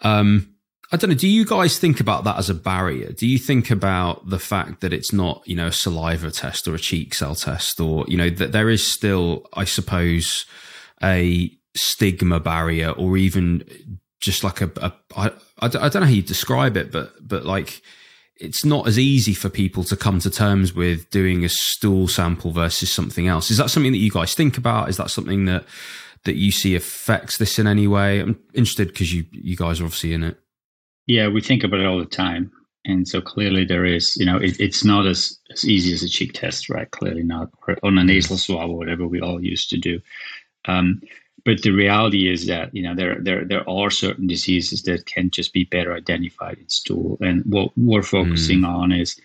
[0.02, 0.56] Um,
[0.90, 1.16] I don't know.
[1.16, 3.12] Do you guys think about that as a barrier?
[3.12, 6.74] Do you think about the fact that it's not, you know, a saliva test or
[6.74, 10.46] a cheek cell test, or you know that there is still, I suppose,
[11.00, 13.64] a stigma barrier or even
[14.20, 17.82] just like a, a I, I don't know how you describe it, but but like
[18.36, 22.52] it's not as easy for people to come to terms with doing a stool sample
[22.52, 23.50] versus something else.
[23.50, 24.88] Is that something that you guys think about?
[24.88, 25.64] Is that something that
[26.24, 28.20] that you see affects this in any way?
[28.20, 30.38] I'm interested because you you guys are obviously in it.
[31.06, 32.52] Yeah, we think about it all the time.
[32.84, 36.08] And so clearly there is, you know, it, it's not as, as easy as a
[36.08, 36.90] cheek test, right?
[36.90, 37.50] Clearly not.
[37.66, 40.00] Or on a nasal swab or whatever we all used to do.
[40.66, 41.00] Um,
[41.44, 45.30] but the reality is that you know there there there are certain diseases that can
[45.30, 48.68] just be better identified in stool, and what we're focusing mm.
[48.68, 49.18] on is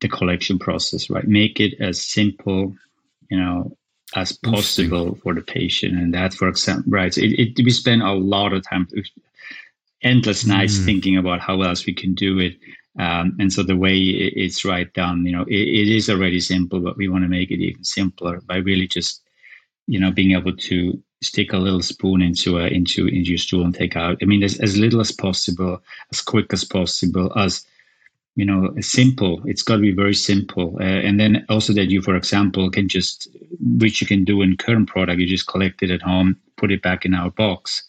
[0.00, 1.26] the collection process, right?
[1.26, 2.74] Make it as simple,
[3.30, 3.76] you know,
[4.14, 7.12] as possible for the patient, and that, for example, right?
[7.12, 8.86] So it, it, we spend a lot of time,
[10.02, 10.84] endless nights mm.
[10.84, 12.56] thinking about how else we can do it.
[12.98, 16.80] Um, and so the way it's right done, you know, it, it is already simple,
[16.80, 19.22] but we want to make it even simpler by really just,
[19.88, 23.64] you know, being able to stick a little spoon into a, into into your stool
[23.64, 24.18] and take out.
[24.22, 25.82] I mean, as, as little as possible,
[26.12, 27.66] as quick as possible, as
[28.38, 29.42] you know, simple.
[29.46, 30.76] It's got to be very simple.
[30.80, 33.26] Uh, and then also that you, for example, can just,
[33.82, 36.80] which you can do in current product, you just collect it at home, put it
[36.80, 37.82] back in our box,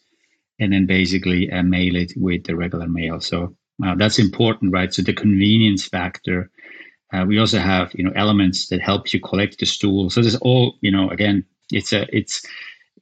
[0.59, 3.19] and then basically uh, mail it with the regular mail.
[3.21, 4.91] So uh, that's important, right?
[4.91, 6.49] So the convenience factor.
[7.13, 10.09] Uh, we also have, you know, elements that help you collect the stool.
[10.09, 12.45] So there's all, you know, again, it's a, it's,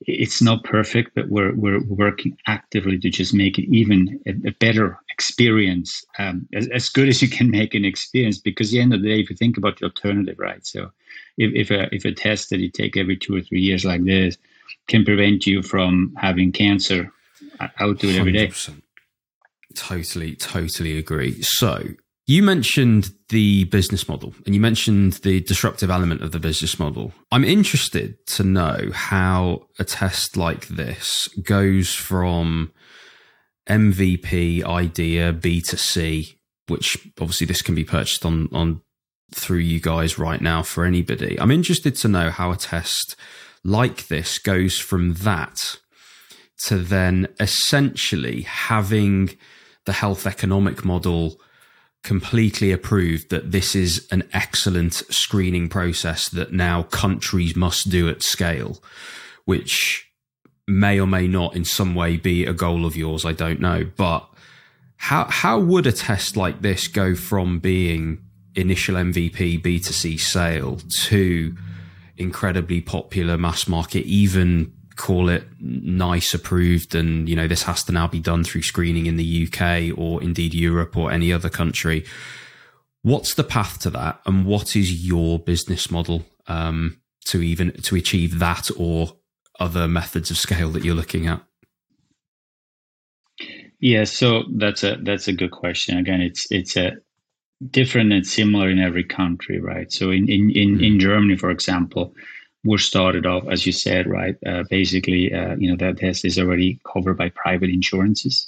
[0.01, 4.51] it's not perfect, but we're we're working actively to just make it even a, a
[4.59, 8.37] better experience, um, as, as good as you can make an experience.
[8.37, 10.65] Because at the end of the day, if you think about the alternative, right?
[10.65, 10.91] So,
[11.37, 14.03] if if a if a test that you take every two or three years like
[14.03, 14.37] this
[14.87, 17.11] can prevent you from having cancer,
[17.59, 18.45] I, would do it every day.
[19.75, 21.41] Totally, totally agree.
[21.41, 21.83] So,
[22.27, 27.13] you mentioned the business model and you mentioned the disruptive element of the business model.
[27.31, 32.73] I'm interested to know how a test like this goes from
[33.69, 38.81] MVP idea B to C, which obviously this can be purchased on, on
[39.33, 41.39] through you guys right now for anybody.
[41.39, 43.15] I'm interested to know how a test
[43.63, 45.77] like this goes from that
[46.65, 49.37] to then essentially having
[49.85, 51.39] the health economic model
[52.03, 58.23] completely approved that this is an excellent screening process that now countries must do at
[58.23, 58.81] scale,
[59.45, 60.09] which
[60.67, 63.25] may or may not in some way be a goal of yours.
[63.25, 64.27] I don't know, but
[64.97, 68.19] how how would a test like this go from being
[68.55, 71.55] initial MVP B2C sale to
[72.17, 77.91] incredibly popular mass market, even call it NICE approved and you know this has to
[77.91, 82.03] now be done through screening in the UK or indeed Europe or any other country.
[83.03, 87.95] What's the path to that and what is your business model um, to even to
[87.95, 89.15] achieve that or
[89.59, 91.41] other methods of scale that you're looking at?
[93.79, 95.97] Yeah so that's a that's a good question.
[95.97, 96.93] Again it's it's a
[97.69, 99.91] different and similar in every country right?
[99.91, 100.83] So in in in, mm-hmm.
[100.83, 102.13] in germany for example
[102.67, 106.37] we're started off as you said right uh, basically uh, you know that test is
[106.37, 108.47] already covered by private insurances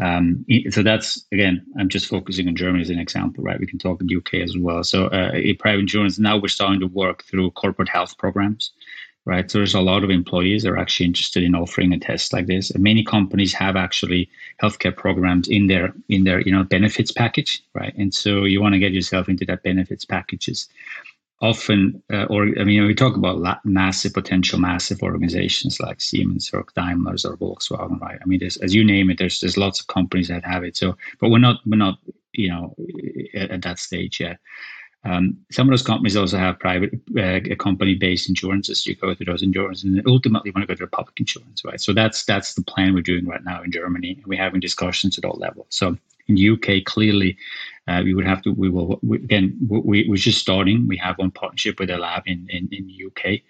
[0.00, 3.60] um, so that's again, I'm just focusing on Germany as an example, right?
[3.60, 4.82] We can talk in the UK as well.
[4.84, 8.72] So uh, private insurance now we're starting to work through corporate health programs,
[9.26, 9.50] right?
[9.50, 12.46] So there's a lot of employees that are actually interested in offering a test like
[12.46, 12.70] this.
[12.70, 14.30] And many companies have actually
[14.62, 17.94] healthcare programs in their in their you know benefits package, right?
[17.96, 20.68] And so you want to get yourself into that benefits packages
[21.42, 26.64] often, uh, or I mean, we talk about massive potential, massive organizations like Siemens or
[26.76, 28.18] Daimler's or Volkswagen, right?
[28.22, 30.76] I mean, as you name it, there's there's lots of companies that have it.
[30.76, 31.98] So, but we're not we're not
[32.32, 32.74] you know
[33.34, 34.38] at, at that stage yet.
[35.04, 38.86] Um, some of those companies also have private uh, company-based insurances.
[38.86, 41.80] You go through those insurances, and ultimately you want to go to public insurance, right?
[41.80, 44.22] So that's that's the plan we're doing right now in Germany.
[44.26, 45.66] We're having discussions at all levels.
[45.70, 45.96] So
[46.28, 47.36] in the UK, clearly,
[47.88, 48.52] uh, we would have to.
[48.52, 49.56] We will we, again.
[49.68, 50.86] We, we're just starting.
[50.86, 53.40] We have one partnership with a lab in, in in the UK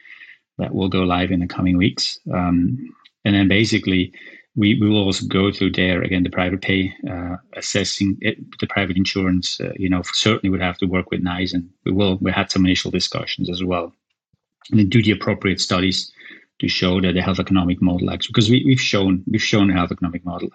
[0.58, 2.18] that will go live in the coming weeks.
[2.32, 4.12] Um, and then basically,
[4.56, 8.66] we, we will also go through there again the private pay uh, assessing it, the
[8.66, 9.60] private insurance.
[9.60, 12.16] Uh, you know, certainly would have to work with NICE, and we will.
[12.20, 13.92] We had some initial discussions as well,
[14.70, 16.10] and then do the appropriate studies
[16.60, 19.74] to show that the health economic model actually because we, we've shown we've shown a
[19.74, 20.48] health economic model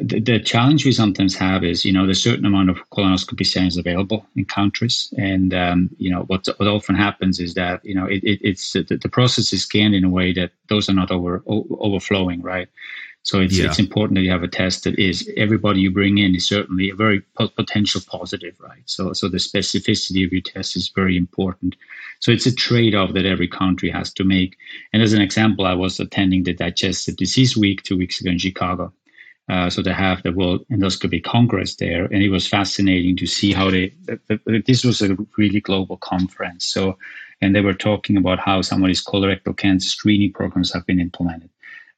[0.00, 3.46] the, the, challenge we sometimes have is, you know, there's a certain amount of colonoscopy
[3.46, 7.94] scans available in countries, and um, you know what, what often happens is that you
[7.94, 10.94] know it, it, it's the, the, process is scanned in a way that those are
[10.94, 12.68] not over o- overflowing, right?
[13.24, 13.66] So it's yeah.
[13.66, 16.90] it's important that you have a test that is everybody you bring in is certainly
[16.90, 17.22] a very
[17.56, 18.82] potential positive, right?
[18.86, 21.76] So so the specificity of your test is very important.
[22.20, 24.56] So it's a trade off that every country has to make.
[24.92, 28.38] And as an example, I was attending the Digestive Disease Week two weeks ago in
[28.38, 28.92] Chicago
[29.48, 33.52] uh, so they have the World Endoscopy Congress there, and it was fascinating to see
[33.52, 33.92] how they.
[34.66, 36.66] This was a really global conference.
[36.66, 36.96] So,
[37.40, 41.00] and they were talking about how some of these colorectal cancer screening programs have been
[41.00, 41.50] implemented.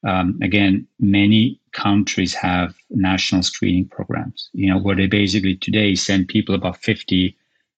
[0.05, 4.49] Um, again, many countries have national screening programs.
[4.55, 7.37] You know, where they basically today send people about fifty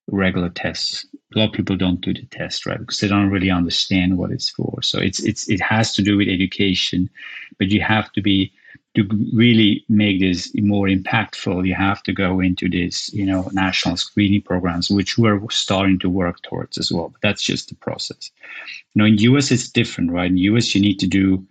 [0.09, 1.05] regular tests.
[1.35, 2.79] A lot of people don't do the test, right?
[2.79, 4.81] Because they don't really understand what it's for.
[4.83, 7.11] So it's it's it has to do with education,
[7.59, 8.53] but you have to be
[8.97, 13.97] to really make this more impactful, you have to go into this, you know, national
[13.97, 17.11] screening programs, which we're starting to work towards as well.
[17.11, 18.31] But that's just the process.
[18.95, 20.31] You know, in US it's different, right?
[20.31, 21.47] In US you need to do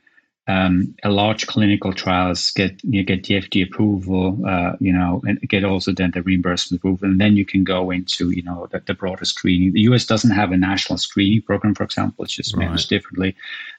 [0.47, 5.39] um, a large clinical trials, get you get the FDA approval, uh, you know, and
[5.41, 8.79] get also then the reimbursement approval, and then you can go into you know the,
[8.85, 9.73] the broader screening.
[9.73, 12.97] The US doesn't have a national screening program, for example; it's just managed right.
[12.97, 13.35] differently.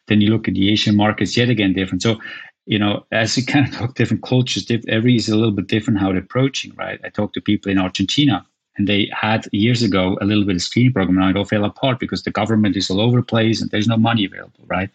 [0.06, 2.02] Then you look at the Asian markets, yet again different.
[2.02, 2.18] So
[2.66, 6.00] you know, as you kind of talk different cultures, every is a little bit different
[6.00, 7.00] how they're approaching, right?
[7.04, 8.44] I talked to people in Argentina
[8.76, 11.64] and they had years ago a little bit of screening program and it all fell
[11.64, 14.90] apart because the government is all over the place and there's no money available, right?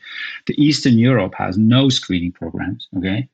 [0.45, 3.27] The Eastern Europe has no screening programs, okay?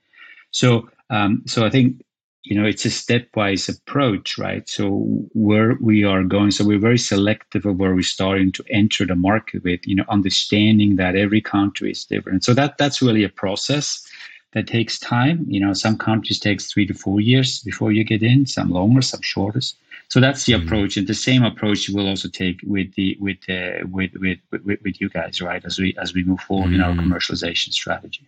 [0.51, 2.01] So, um, so I think
[2.43, 4.89] you know it's a stepwise approach right so
[5.33, 9.15] where we are going so we're very selective of where we're starting to enter the
[9.15, 13.29] market with you know understanding that every country is different so that that's really a
[13.29, 14.05] process
[14.53, 18.23] that takes time you know some countries takes three to four years before you get
[18.23, 19.61] in some longer some shorter
[20.09, 20.65] so that's the mm-hmm.
[20.65, 24.79] approach and the same approach we'll also take with the with uh, with, with, with
[24.83, 26.75] with you guys right as we as we move forward mm-hmm.
[26.75, 27.11] in our mm-hmm.
[27.11, 28.25] commercialization strategy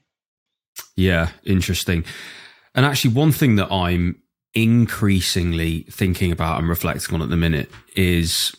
[0.96, 2.04] yeah interesting
[2.80, 4.22] and actually, one thing that I'm
[4.54, 8.56] increasingly thinking about and reflecting on at the minute is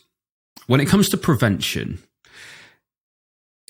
[0.66, 2.00] when it comes to prevention.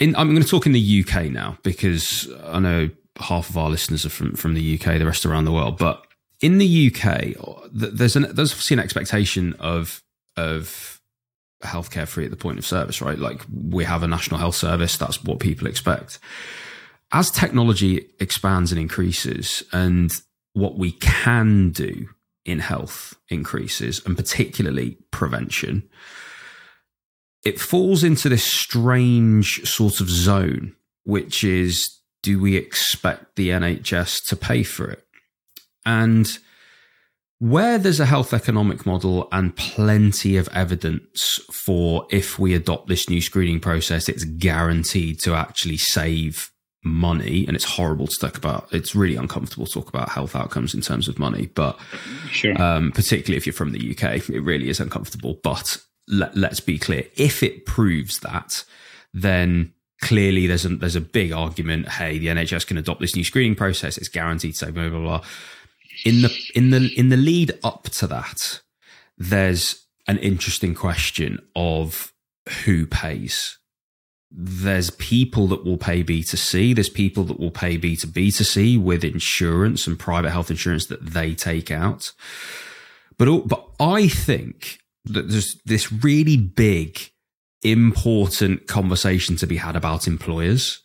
[0.00, 2.90] In, I'm going to talk in the UK now because I know
[3.20, 5.78] half of our listeners are from, from the UK, the rest around the world.
[5.78, 6.04] But
[6.40, 7.36] in the UK,
[7.70, 10.02] there's an there's obviously an expectation of
[10.36, 11.00] of
[11.62, 13.20] healthcare free at the point of service, right?
[13.20, 14.96] Like we have a national health service.
[14.96, 16.18] That's what people expect.
[17.12, 20.20] As technology expands and increases, and
[20.52, 22.08] what we can do
[22.44, 25.88] in health increases, and particularly prevention,
[27.44, 30.74] it falls into this strange sort of zone,
[31.04, 35.06] which is do we expect the NHS to pay for it?
[35.86, 36.38] And
[37.38, 43.08] where there's a health economic model and plenty of evidence for if we adopt this
[43.08, 46.49] new screening process, it's guaranteed to actually save
[46.82, 47.46] money.
[47.46, 48.68] And it's horrible to talk about.
[48.72, 51.78] It's really uncomfortable to talk about health outcomes in terms of money, but
[52.30, 52.60] sure.
[52.60, 55.38] um, particularly if you're from the UK, it really is uncomfortable.
[55.42, 55.78] But
[56.08, 58.64] let, let's be clear: if it proves that,
[59.12, 61.88] then clearly there's a there's a big argument.
[61.88, 63.98] Hey, the NHS can adopt this new screening process.
[63.98, 65.24] It's guaranteed to save blah blah blah
[66.04, 68.60] in the in the in the lead up to that,
[69.18, 72.12] there's an interesting question of
[72.64, 73.58] who pays.
[74.30, 76.74] There's people that will pay B2C.
[76.74, 81.70] There's people that will pay B2B2C with insurance and private health insurance that they take
[81.70, 82.12] out.
[83.18, 87.00] But, but I think that there's this really big,
[87.62, 90.80] important conversation to be had about employers.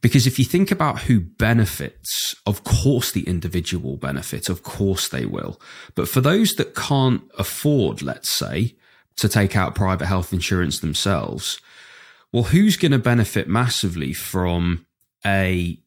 [0.00, 5.24] Because if you think about who benefits, of course the individual benefit, of course they
[5.24, 5.60] will.
[5.94, 8.76] But for those that can't afford, let's say,
[9.16, 11.60] to take out private health insurance themselves,
[12.34, 14.86] well, who's going to benefit massively from
[15.24, 15.78] a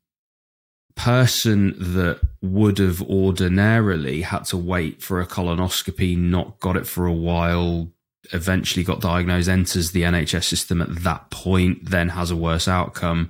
[0.96, 7.06] person that would have ordinarily had to wait for a colonoscopy, not got it for
[7.06, 7.92] a while,
[8.32, 13.30] eventually got diagnosed, enters the NHS system at that point, then has a worse outcome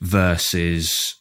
[0.00, 1.14] versus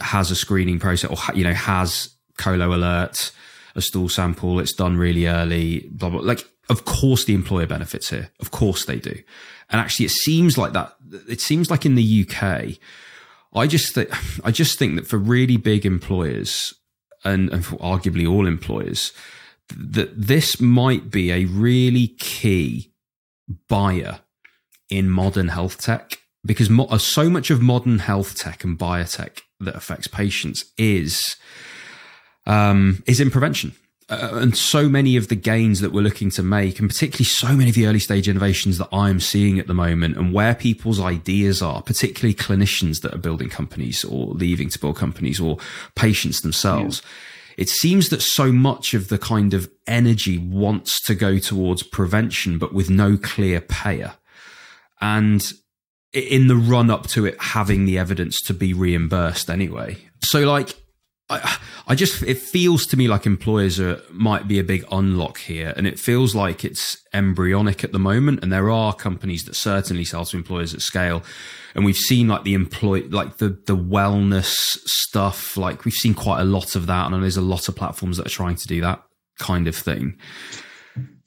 [0.00, 3.32] has a screening process or you know has ColoAlert
[3.74, 8.10] a stool sample it's done really early blah blah like of course the employer benefits
[8.10, 9.22] here of course they do
[9.70, 10.94] and actually it seems like that
[11.28, 12.78] it seems like in the UK
[13.54, 14.10] I just think
[14.44, 16.74] I just think that for really big employers
[17.24, 19.12] and, and for arguably all employers
[19.76, 22.92] that this might be a really key
[23.68, 24.20] buyer
[24.88, 29.42] in modern health tech because mo- uh, so much of modern health tech and biotech
[29.60, 31.36] that affects patients is
[32.46, 33.74] um, is in prevention.
[34.10, 37.48] Uh, and so many of the gains that we're looking to make, and particularly so
[37.48, 40.98] many of the early stage innovations that I'm seeing at the moment, and where people's
[40.98, 45.58] ideas are, particularly clinicians that are building companies or leaving to build companies or
[45.94, 47.02] patients themselves.
[47.04, 47.62] Yeah.
[47.64, 52.56] It seems that so much of the kind of energy wants to go towards prevention,
[52.56, 54.14] but with no clear payer.
[55.00, 55.52] And
[56.12, 59.98] in the run up to it having the evidence to be reimbursed anyway.
[60.22, 60.74] So like
[61.30, 65.38] I, I just it feels to me like employers are might be a big unlock
[65.38, 68.42] here, and it feels like it's embryonic at the moment.
[68.42, 71.22] And there are companies that certainly sell to employers at scale,
[71.74, 75.56] and we've seen like the employ like the the wellness stuff.
[75.56, 78.26] Like we've seen quite a lot of that, and there's a lot of platforms that
[78.26, 79.02] are trying to do that
[79.38, 80.16] kind of thing.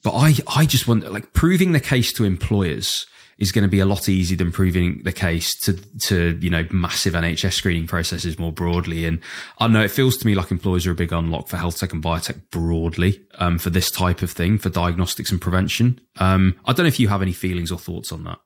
[0.03, 3.05] But I I just want like proving the case to employers
[3.41, 6.65] is going to be a lot easier than proving the case to to you know
[6.71, 9.03] massive NHS screening processes more broadly.
[9.03, 9.19] And
[9.57, 11.91] I know it feels to me like employers are a big unlock for health tech
[11.91, 15.99] and biotech broadly um, for this type of thing for diagnostics and prevention.
[16.17, 18.37] Um, I don't know if you have any feelings or thoughts on that.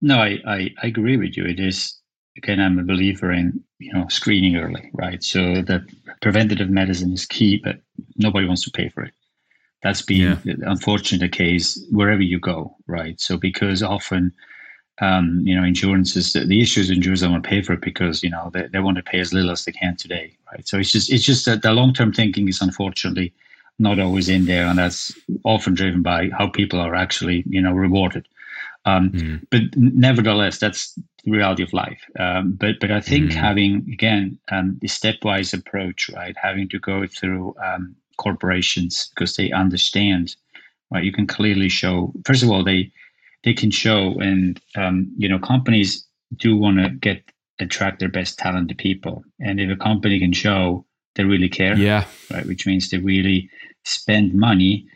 [0.00, 1.44] No, I, I, I agree with you.
[1.44, 2.00] It is
[2.38, 5.22] again, I'm a believer in you know screening early, right?
[5.22, 5.82] So that
[6.22, 7.80] preventative medicine is key, but
[8.16, 9.12] nobody wants to pay for it.
[9.82, 10.54] That's been yeah.
[10.62, 13.20] unfortunately the case wherever you go, right?
[13.20, 14.32] So because often,
[15.00, 18.30] um, you know, insurances the issues insurers don't want to pay for it because you
[18.30, 20.66] know they, they want to pay as little as they can today, right?
[20.66, 23.32] So it's just it's just that the long term thinking is unfortunately
[23.78, 25.12] not always in there, and that's
[25.44, 28.28] often driven by how people are actually you know rewarded.
[28.84, 29.46] Um, mm.
[29.50, 32.00] But nevertheless, that's the reality of life.
[32.18, 33.34] Um, but but I think mm.
[33.34, 39.50] having again um, the stepwise approach, right, having to go through um, corporations because they
[39.50, 40.36] understand
[40.92, 41.04] right?
[41.04, 42.92] You can clearly show first of all they
[43.44, 46.06] they can show and um, you know companies
[46.36, 47.22] do want to get
[47.58, 49.24] attract their best talented people.
[49.40, 50.84] And if a company can show
[51.14, 52.06] they really care yeah.
[52.30, 53.50] right which means they really
[53.84, 54.86] spend money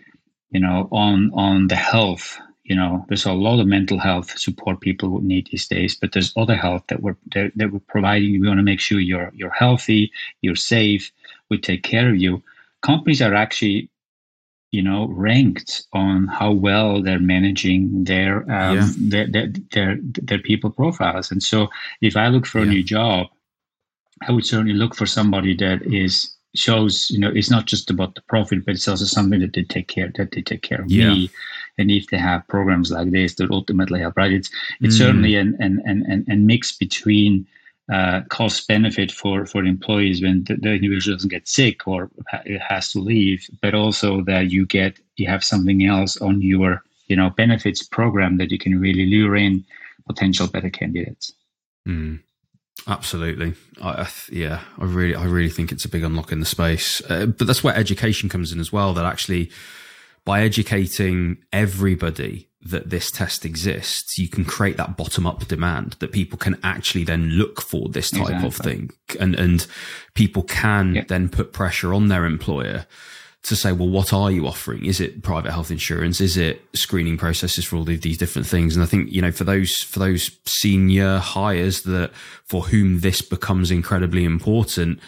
[0.50, 3.04] you know on on the health you know.
[3.08, 6.56] There's a lot of mental health support people would need these days but there's other
[6.56, 8.40] health that we're that, that we're providing.
[8.40, 10.12] We want to make sure you're you're healthy
[10.42, 11.12] you're safe
[11.48, 12.42] we take care of you
[12.82, 13.90] companies are actually
[14.72, 18.88] you know ranked on how well they're managing their um, yeah.
[18.98, 21.68] their, their, their their people profiles and so
[22.00, 22.66] if i look for yeah.
[22.66, 23.26] a new job
[24.28, 28.14] i would certainly look for somebody that is shows you know it's not just about
[28.14, 30.90] the profit but it's also something that they take care that they take care of
[30.90, 31.08] yeah.
[31.08, 31.30] me
[31.78, 34.50] and if they have programs like this that ultimately help right it's
[34.80, 34.98] it's mm.
[34.98, 37.46] certainly an an, an an mix between
[37.92, 42.10] uh, cost benefit for for employees when the, the, individual doesn't get sick or
[42.68, 47.14] has to leave, but also that you get you have something else on your you
[47.14, 49.64] know benefits program that you can really lure in
[50.06, 51.32] potential better candidates.
[51.86, 52.20] Mm.
[52.88, 57.02] Absolutely, I, yeah, I really, I really think it's a big unlock in the space.
[57.08, 58.94] Uh, but that's where education comes in as well.
[58.94, 59.50] That actually,
[60.24, 66.12] by educating everybody that this test exists, you can create that bottom up demand that
[66.12, 68.46] people can actually then look for this type exactly.
[68.46, 68.90] of thing,
[69.20, 69.66] and and
[70.14, 71.04] people can yeah.
[71.08, 72.86] then put pressure on their employer
[73.46, 74.84] to say, well, what are you offering?
[74.84, 76.20] Is it private health insurance?
[76.20, 78.74] Is it screening processes for all of these different things?
[78.74, 82.10] And I think, you know, for those, for those senior hires that
[82.44, 84.98] for whom this becomes incredibly important,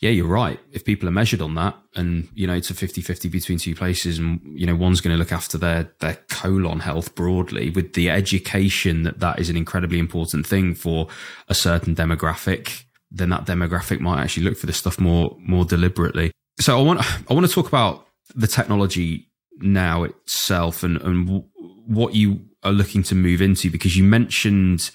[0.00, 0.60] yeah, you're right.
[0.72, 3.74] If people are measured on that and, you know, it's a 50 50 between two
[3.74, 7.94] places and, you know, one's going to look after their, their colon health broadly with
[7.94, 11.08] the education that that is an incredibly important thing for
[11.48, 16.30] a certain demographic, then that demographic might actually look for this stuff more, more deliberately
[16.60, 19.28] so I want I want to talk about the technology
[19.58, 21.44] now itself and and
[21.86, 24.90] what you are looking to move into because you mentioned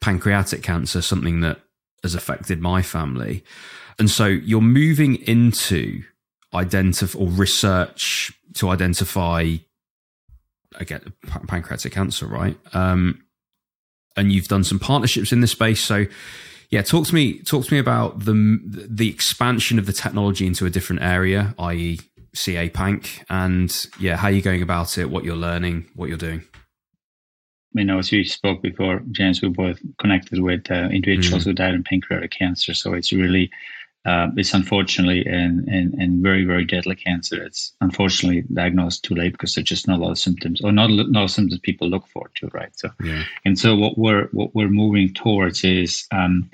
[0.00, 1.60] pancreatic cancer, something that
[2.02, 3.44] has affected my family,
[3.98, 6.02] and so you're moving into
[6.54, 9.56] identify or research to identify
[10.76, 11.12] again
[11.46, 12.56] pancreatic cancer, right?
[12.72, 13.22] Um,
[14.16, 16.06] and you've done some partnerships in this space, so
[16.70, 17.40] yeah, talk to me.
[17.40, 21.98] Talk to me about the the expansion of the technology into a different area, i.e.,
[22.34, 26.42] CA Panc, and yeah, how you're going about it, what you're learning, what you're doing.
[27.76, 31.50] I know, as we spoke before, James, we both connected with uh, individuals mm-hmm.
[31.50, 32.74] who died in pancreatic cancer.
[32.74, 33.50] So it's really
[34.04, 37.42] uh, it's unfortunately and, and and very very deadly cancer.
[37.42, 40.90] It's unfortunately diagnosed too late because there's just not a lot of symptoms or not
[40.90, 42.70] not a lot of symptoms people look forward to, right?
[42.76, 43.24] So, yeah.
[43.44, 46.48] and so what we're what we're moving towards is um,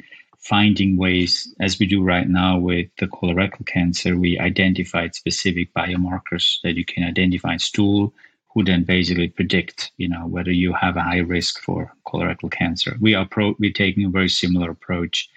[0.44, 6.58] finding ways, as we do right now with the colorectal cancer, we identified specific biomarkers
[6.62, 8.12] that you can identify in stool,
[8.52, 12.96] who then basically predict, you know, whether you have a high risk for colorectal cancer.
[13.00, 15.28] We are pro- we're taking a very similar approach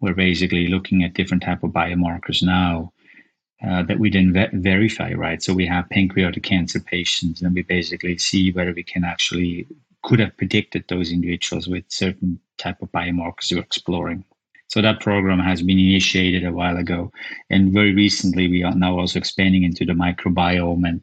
[0.00, 2.92] we're basically looking at different type of biomarkers now
[3.66, 5.42] uh, that we then ve- verify, right?
[5.42, 9.66] So we have pancreatic cancer patients, and we basically see whether we can actually
[10.02, 14.24] could have predicted those individuals with certain type of biomarkers we're exploring.
[14.68, 17.12] So that program has been initiated a while ago,
[17.50, 20.88] and very recently we are now also expanding into the microbiome.
[20.88, 21.02] And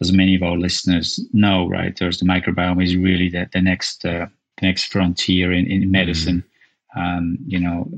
[0.00, 4.04] as many of our listeners know, right, there's the microbiome is really the, the next
[4.04, 4.26] uh,
[4.58, 6.38] the next frontier in, in medicine.
[6.38, 6.52] Mm-hmm
[6.96, 7.88] um, you know,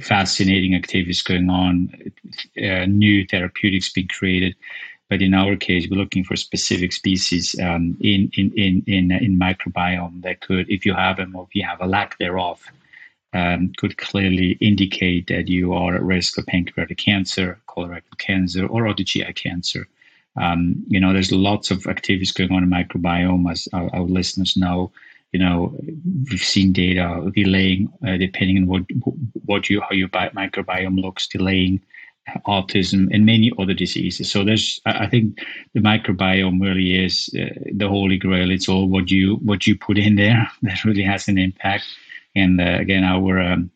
[0.00, 1.92] fascinating activities going on,
[2.62, 4.56] uh, new therapeutics being created.
[5.08, 9.38] But in our case, we're looking for specific species um, in, in, in, in, in
[9.38, 12.62] microbiome that could, if you have them or if you have a lack thereof,
[13.32, 18.88] um, could clearly indicate that you are at risk of pancreatic cancer, colorectal cancer, or
[18.88, 19.86] other GI cancer.
[20.36, 24.56] Um, you know, there's lots of activities going on in microbiome, as our, our listeners
[24.56, 24.92] know
[25.32, 25.76] you know,
[26.30, 28.82] we've seen data delaying, uh, depending on what
[29.44, 31.80] what you how your microbiome looks, delaying
[32.46, 34.30] autism and many other diseases.
[34.30, 35.38] So there's, I think,
[35.74, 38.50] the microbiome really is uh, the holy grail.
[38.50, 41.84] It's all what you what you put in there that really has an impact.
[42.34, 43.70] And uh, again, our um,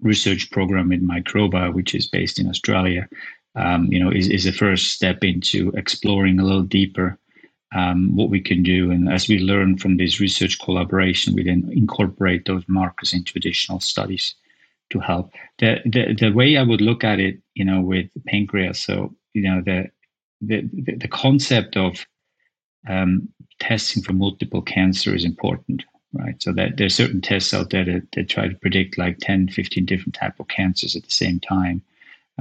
[0.00, 3.08] research program in Microba, which is based in Australia,
[3.54, 7.18] um, you know, is is the first step into exploring a little deeper
[7.74, 8.90] um, what we can do.
[8.90, 13.80] And as we learn from this research collaboration, we then incorporate those markers into additional
[13.80, 14.34] studies
[14.90, 15.32] to help.
[15.58, 19.42] The, the, the way I would look at it, you know, with pancreas, so, you
[19.42, 19.90] know, the,
[20.40, 20.62] the,
[20.96, 22.06] the concept of
[22.88, 23.28] um,
[23.60, 26.42] testing for multiple cancer is important, right?
[26.42, 29.84] So that there's certain tests out there that, that try to predict like 10, 15
[29.84, 31.82] different type of cancers at the same time.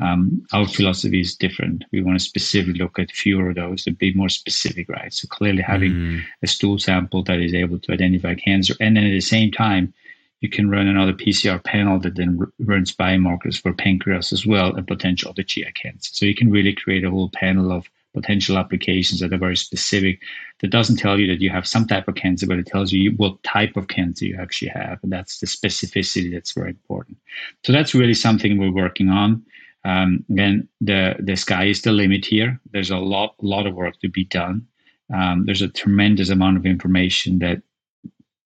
[0.01, 1.83] Um, our philosophy is different.
[1.91, 5.11] We want to specifically look at fewer of those to be more specific, right?
[5.11, 6.23] So clearly having mm.
[6.43, 9.93] a stool sample that is able to identify cancer, and then at the same time,
[10.41, 14.87] you can run another PCR panel that then runs biomarkers for pancreas as well and
[14.87, 16.11] potential other GI cancer.
[16.13, 20.21] So you can really create a whole panel of potential applications that are very specific.
[20.59, 23.11] That doesn't tell you that you have some type of cancer, but it tells you
[23.17, 27.17] what type of cancer you actually have, and that's the specificity that's very important.
[27.63, 29.43] So that's really something we're working on.
[29.87, 32.59] Um, then the the sky is the limit here.
[32.73, 34.67] There's a lot lot of work to be done.
[35.13, 37.61] Um, there's a tremendous amount of information that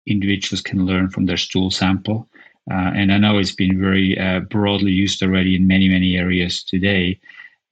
[0.06, 2.28] individuals can learn from their stool sample.
[2.70, 6.64] Uh, and I know it's been very uh, broadly used already in many, many areas
[6.64, 7.20] today.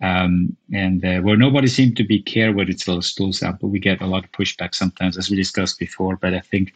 [0.02, 3.80] Um, and uh, where nobody seems to be care whether it's a stool sample, we
[3.80, 6.16] get a lot of pushback sometimes, as we discussed before.
[6.16, 6.74] But I think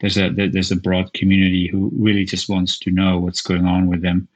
[0.00, 3.86] there's a there's a broad community who really just wants to know what's going on
[3.86, 4.28] with them.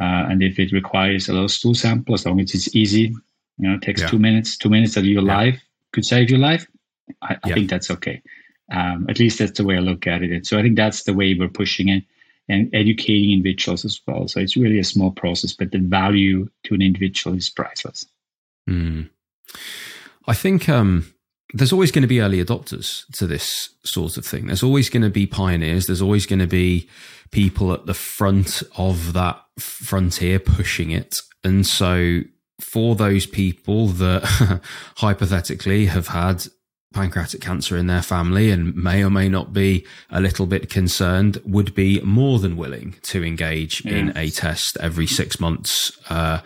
[0.00, 3.14] Uh, and if it requires a little stool sample, as long as it's easy,
[3.58, 4.08] you know, it takes yeah.
[4.08, 5.36] two minutes, two minutes of your yeah.
[5.36, 5.62] life
[5.92, 6.66] could save your life.
[7.20, 7.54] I, I yeah.
[7.54, 8.22] think that's okay.
[8.70, 10.46] Um, at least that's the way I look at it.
[10.46, 12.04] So I think that's the way we're pushing it.
[12.48, 14.28] and educating individuals as well.
[14.28, 18.06] So it's really a small process, but the value to an individual is priceless.
[18.68, 19.10] Mm.
[20.26, 21.12] I think um,
[21.52, 24.46] there's always going to be early adopters to this sort of thing.
[24.46, 25.86] There's always going to be pioneers.
[25.86, 26.88] There's always going to be
[27.30, 31.20] people at the front of that frontier pushing it.
[31.44, 32.20] And so
[32.60, 34.22] for those people that
[34.96, 36.46] hypothetically have had
[36.92, 41.40] pancreatic cancer in their family and may or may not be a little bit concerned
[41.44, 43.94] would be more than willing to engage yeah.
[43.94, 46.40] in a test every six months uh,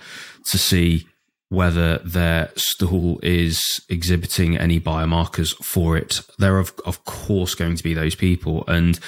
[0.45, 1.07] to see
[1.49, 6.21] whether their stool is exhibiting any biomarkers for it.
[6.39, 8.65] There are, of, of course, going to be those people.
[8.67, 8.99] And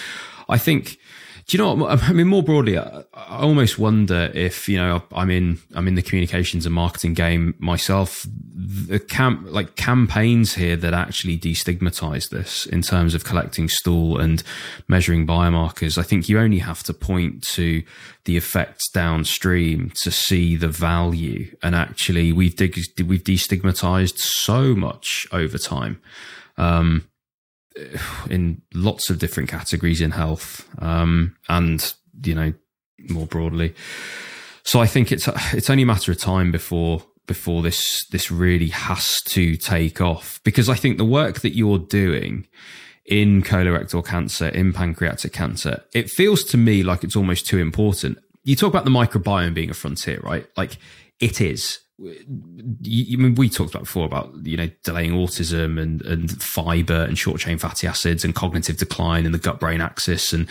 [0.49, 0.99] I think
[1.49, 2.03] do you know what?
[2.03, 6.03] I mean, more broadly, I, almost wonder if you know I'm in I'm in the
[6.03, 8.27] communications and marketing game myself.
[8.55, 14.43] The camp like campaigns here that actually destigmatize this in terms of collecting stool and
[14.89, 15.97] measuring biomarkers.
[15.97, 17.83] I think you only have to point to
[18.27, 21.57] the effects downstream to see the value.
[21.63, 26.03] And actually, we've we've destigmatized so much over time.
[26.59, 27.09] Um,
[28.31, 32.53] in lots of different categories in health um, and you know
[33.09, 33.75] more broadly.
[34.63, 38.69] So I think it's it's only a matter of time before before this this really
[38.69, 42.47] has to take off because I think the work that you're doing
[43.05, 48.19] in colorectal cancer, in pancreatic cancer, it feels to me like it's almost too important.
[48.45, 50.47] You talk about the microbiome being a frontier, right?
[50.57, 50.79] Like
[51.21, 56.01] it is you, I mean, we talked about before about you know delaying autism and
[56.03, 60.33] and fiber and short chain fatty acids and cognitive decline in the gut brain axis,
[60.33, 60.49] and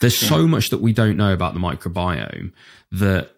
[0.00, 0.28] there's yeah.
[0.28, 2.52] so much that we don't know about the microbiome
[2.90, 3.30] that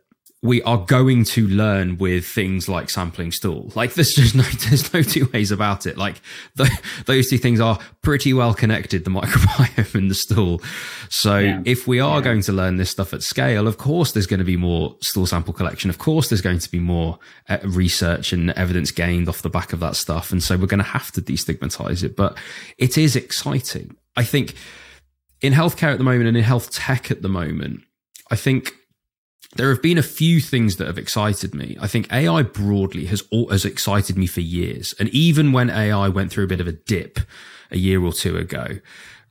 [0.42, 3.70] we are going to learn with things like sampling stool.
[3.74, 5.98] Like there's just no, there's no two ways about it.
[5.98, 6.22] Like
[6.54, 6.70] the,
[7.04, 10.62] those two things are pretty well connected, the microbiome and the stool.
[11.10, 11.62] So yeah.
[11.66, 12.24] if we are yeah.
[12.24, 15.26] going to learn this stuff at scale, of course there's going to be more stool
[15.26, 15.90] sample collection.
[15.90, 17.18] Of course there's going to be more
[17.50, 20.32] uh, research and evidence gained off the back of that stuff.
[20.32, 22.38] And so we're going to have to destigmatize it, but
[22.78, 23.94] it is exciting.
[24.16, 24.54] I think
[25.42, 27.82] in healthcare at the moment and in health tech at the moment,
[28.30, 28.72] I think
[29.56, 31.76] there have been a few things that have excited me.
[31.80, 36.30] I think AI broadly has has excited me for years, and even when AI went
[36.30, 37.18] through a bit of a dip
[37.70, 38.78] a year or two ago,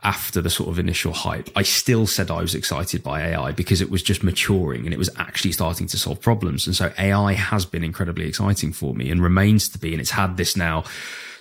[0.02, 3.82] after the sort of initial hype, I still said I was excited by AI because
[3.82, 6.68] it was just maturing and it was actually starting to solve problems.
[6.68, 9.92] And so AI has been incredibly exciting for me and remains to be.
[9.92, 10.86] And it's had this now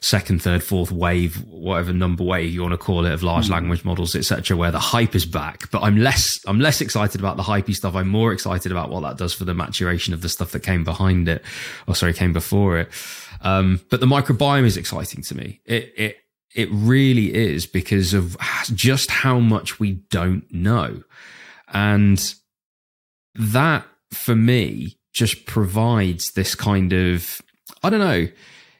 [0.00, 3.52] second, third, fourth wave, whatever number wave you want to call it, of large mm.
[3.52, 5.70] language models, etc., where the hype is back.
[5.70, 7.94] But I'm less, I'm less excited about the hypey stuff.
[7.94, 10.84] I'm more excited about what that does for the maturation of the stuff that came
[10.84, 11.42] behind it,
[11.86, 12.88] or sorry, came before it.
[13.40, 15.60] Um, but the microbiome is exciting to me.
[15.64, 16.16] It, it,
[16.54, 18.36] it really is because of
[18.72, 21.02] just how much we don't know.
[21.72, 22.34] And
[23.34, 27.42] that for me just provides this kind of,
[27.82, 28.28] I don't know,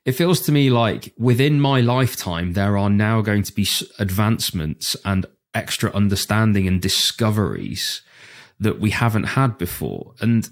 [0.08, 4.96] it feels to me like within my lifetime, there are now going to be advancements
[5.04, 8.00] and extra understanding and discoveries
[8.58, 10.14] that we haven't had before.
[10.22, 10.48] And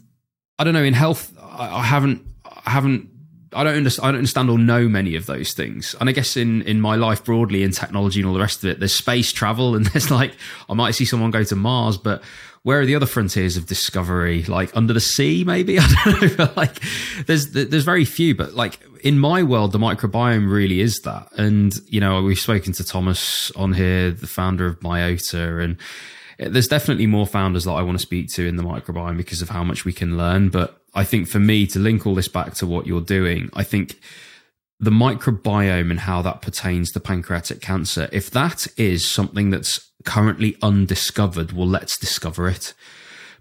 [0.59, 3.09] I don't know, in health, I, haven't, I haven't,
[3.55, 5.95] I don't understand, I don't understand or know many of those things.
[6.01, 8.69] And I guess in, in my life broadly in technology and all the rest of
[8.69, 10.35] it, there's space travel and there's like,
[10.69, 12.23] I might see someone go to Mars, but
[12.67, 14.43] where are the other frontiers of discovery?
[14.43, 15.79] Like under the sea, maybe?
[15.81, 16.53] I don't know.
[16.57, 16.81] like
[17.27, 21.29] there's, there's very few, but like in my world, the microbiome really is that.
[21.37, 25.77] And, you know, we've spoken to Thomas on here, the founder of Myota, and
[26.41, 29.43] eh, there's definitely more founders that I want to speak to in the microbiome because
[29.43, 30.49] of how much we can learn.
[30.49, 33.62] But I think for me to link all this back to what you're doing, I
[33.62, 34.01] think
[34.79, 40.57] the microbiome and how that pertains to pancreatic cancer, if that is something that's currently
[40.62, 42.74] undiscovered, well, let's discover it.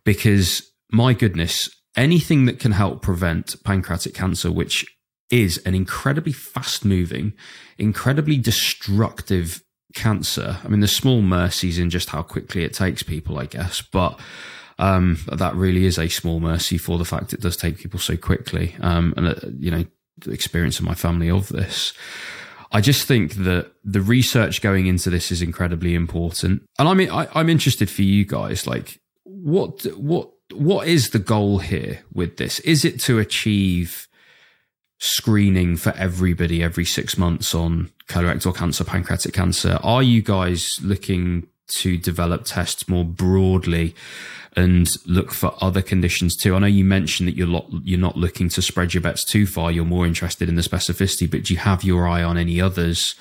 [0.03, 4.85] Because my goodness, anything that can help prevent pancreatic cancer, which
[5.29, 7.33] is an incredibly fast moving,
[7.77, 9.61] incredibly destructive
[9.93, 10.59] cancer.
[10.63, 14.19] I mean, there's small mercies in just how quickly it takes people, I guess, but
[14.77, 18.17] um, that really is a small mercy for the fact it does take people so
[18.17, 18.75] quickly.
[18.81, 19.85] Um, and, uh, you know,
[20.27, 21.93] experience of my family of this.
[22.71, 26.63] I just think that the research going into this is incredibly important.
[26.77, 31.19] And I mean, I, I'm interested for you guys, like, what, what, what is the
[31.19, 32.59] goal here with this?
[32.61, 34.07] Is it to achieve
[34.97, 39.79] screening for everybody every six months on colorectal cancer, pancreatic cancer.
[39.83, 43.95] Are you guys looking to develop tests more broadly
[44.55, 46.55] and look for other conditions too?
[46.55, 49.45] I know you mentioned that you're not, you're not looking to spread your bets too
[49.45, 49.71] far.
[49.71, 53.15] You're more interested in the specificity, but do you have your eye on any others?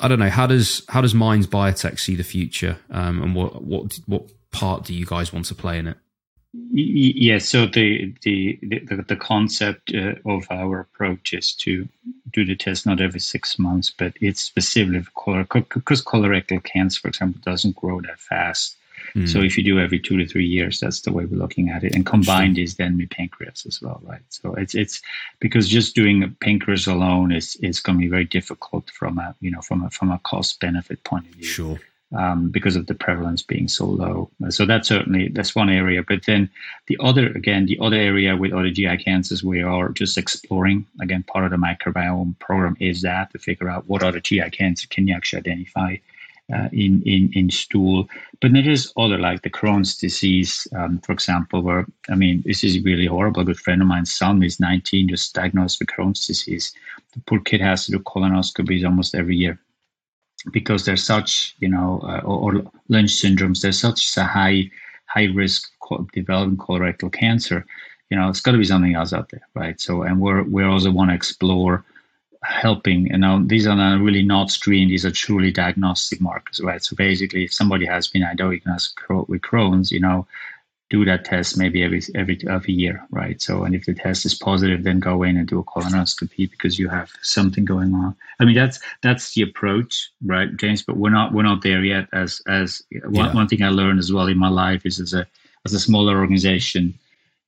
[0.00, 0.30] I don't know.
[0.30, 4.84] How does how does Mainz Biotech see the future, um, and what what what part
[4.84, 5.96] do you guys want to play in it?
[6.72, 7.48] Yes.
[7.48, 11.88] So the the the, the concept uh, of our approach is to
[12.32, 17.08] do the test not every six months, but it's specifically for because colorectal cancer, for
[17.08, 18.76] example, doesn't grow that fast.
[19.14, 19.28] Mm.
[19.28, 21.84] So if you do every two to three years, that's the way we're looking at
[21.84, 21.94] it.
[21.94, 24.22] And combined is then with pancreas as well, right?
[24.28, 25.00] So it's it's
[25.40, 29.50] because just doing pancreas alone is is going to be very difficult from a you
[29.50, 31.44] know from a from a cost benefit point of view.
[31.44, 31.80] Sure
[32.16, 34.30] um, because of the prevalence being so low.
[34.48, 36.02] So that's certainly that's one area.
[36.06, 36.50] But then
[36.86, 40.86] the other again, the other area with other GI cancers we are just exploring.
[41.00, 44.88] Again, part of the microbiome program is that to figure out what other GI cancer
[44.88, 45.96] can you actually identify.
[46.52, 48.08] Uh, in, in in stool,
[48.40, 52.64] but there is other like the Crohn's disease, um, for example, where I mean this
[52.64, 53.42] is really horrible.
[53.42, 56.72] A good friend of mine's son is 19, just diagnosed with Crohn's disease.
[57.12, 59.60] The poor kid has to do colonoscopies almost every year
[60.52, 64.70] because there's such, you know, uh, or, or, Lynch syndromes, there's such a high
[65.06, 67.66] high risk of developing colorectal cancer.
[68.10, 69.80] You know, it's got to be something else out there, right?
[69.80, 71.84] So, and we're we also want to explore
[72.42, 73.06] helping.
[73.06, 76.82] You know, these are not really not screened; these are truly diagnostic markers, right?
[76.82, 80.26] So basically, if somebody has been diagnosed with Crohn's, you know,
[80.90, 83.40] do that test maybe every every every year, right?
[83.40, 86.78] So, and if the test is positive, then go in and do a colonoscopy because
[86.78, 88.16] you have something going on.
[88.40, 90.82] I mean, that's that's the approach, right, James?
[90.82, 92.08] But we're not we're not there yet.
[92.12, 93.00] As as yeah.
[93.04, 95.26] one, one thing I learned as well in my life is as a
[95.64, 96.98] as a smaller organization,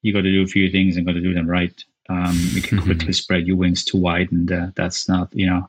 [0.02, 1.84] you got to do a few things and got to do them right.
[2.12, 5.68] Um, you can quickly spread your wings too wide, and uh, that's not you know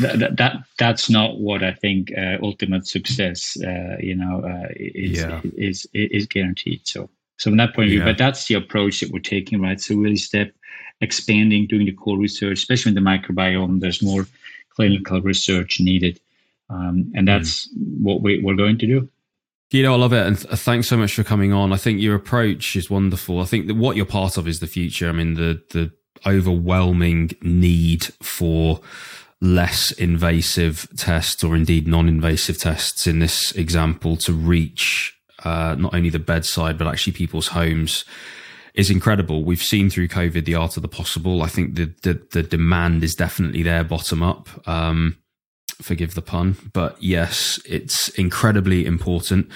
[0.00, 5.20] that, that that's not what I think uh, ultimate success, uh, you know, uh, is,
[5.20, 5.40] yeah.
[5.56, 6.80] is, is is guaranteed.
[6.84, 7.08] So
[7.38, 8.04] so from that point of view, yeah.
[8.04, 9.80] but that's the approach that we're taking, right?
[9.80, 10.52] So really step
[11.00, 13.80] expanding, doing the core research, especially in the microbiome.
[13.80, 14.26] There's more
[14.70, 16.20] clinical research needed,
[16.68, 18.00] um, and that's mm.
[18.02, 19.08] what we, we're going to do.
[19.70, 21.72] You know, I love it, and th- thanks so much for coming on.
[21.72, 23.40] I think your approach is wonderful.
[23.40, 25.08] I think that what you're part of is the future.
[25.08, 25.92] I mean, the the
[26.26, 28.80] overwhelming need for
[29.40, 36.10] less invasive tests or indeed non-invasive tests in this example to reach uh, not only
[36.10, 38.04] the bedside but actually people's homes
[38.74, 39.42] is incredible.
[39.42, 41.42] We've seen through COVID the art of the possible.
[41.42, 44.48] I think the the, the demand is definitely there, bottom up.
[44.68, 45.16] Um,
[45.82, 49.48] forgive the pun, but yes, it's incredibly important.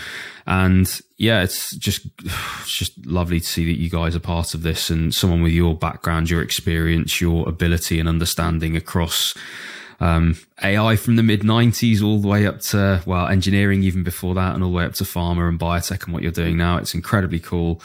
[0.47, 4.63] And yeah, it's just it's just lovely to see that you guys are part of
[4.63, 9.35] this and someone with your background, your experience, your ability and understanding across
[10.01, 14.35] um, AI from the mid 90s all the way up to, well, engineering even before
[14.35, 16.77] that, and all the way up to pharma and biotech and what you're doing now.
[16.77, 17.81] It's incredibly cool.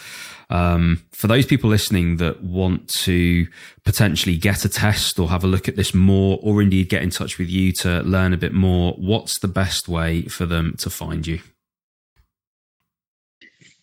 [0.49, 3.47] Um, for those people listening that want to
[3.85, 7.11] potentially get a test or have a look at this more, or indeed get in
[7.11, 10.89] touch with you to learn a bit more, what's the best way for them to
[10.89, 11.39] find you?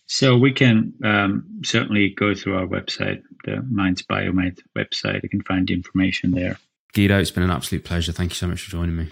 [0.07, 5.21] So we can um, certainly go through our website, the Mainz Biomed website.
[5.23, 6.57] You can find the information there.
[6.93, 8.13] Guido, it's been an absolute pleasure.
[8.13, 9.09] Thank you so much for joining me.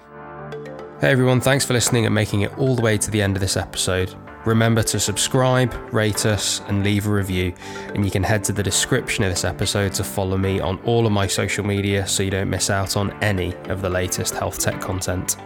[1.01, 3.41] Hey everyone, thanks for listening and making it all the way to the end of
[3.41, 4.15] this episode.
[4.45, 7.53] Remember to subscribe, rate us, and leave a review.
[7.95, 11.07] And you can head to the description of this episode to follow me on all
[11.07, 14.59] of my social media so you don't miss out on any of the latest health
[14.59, 15.37] tech content.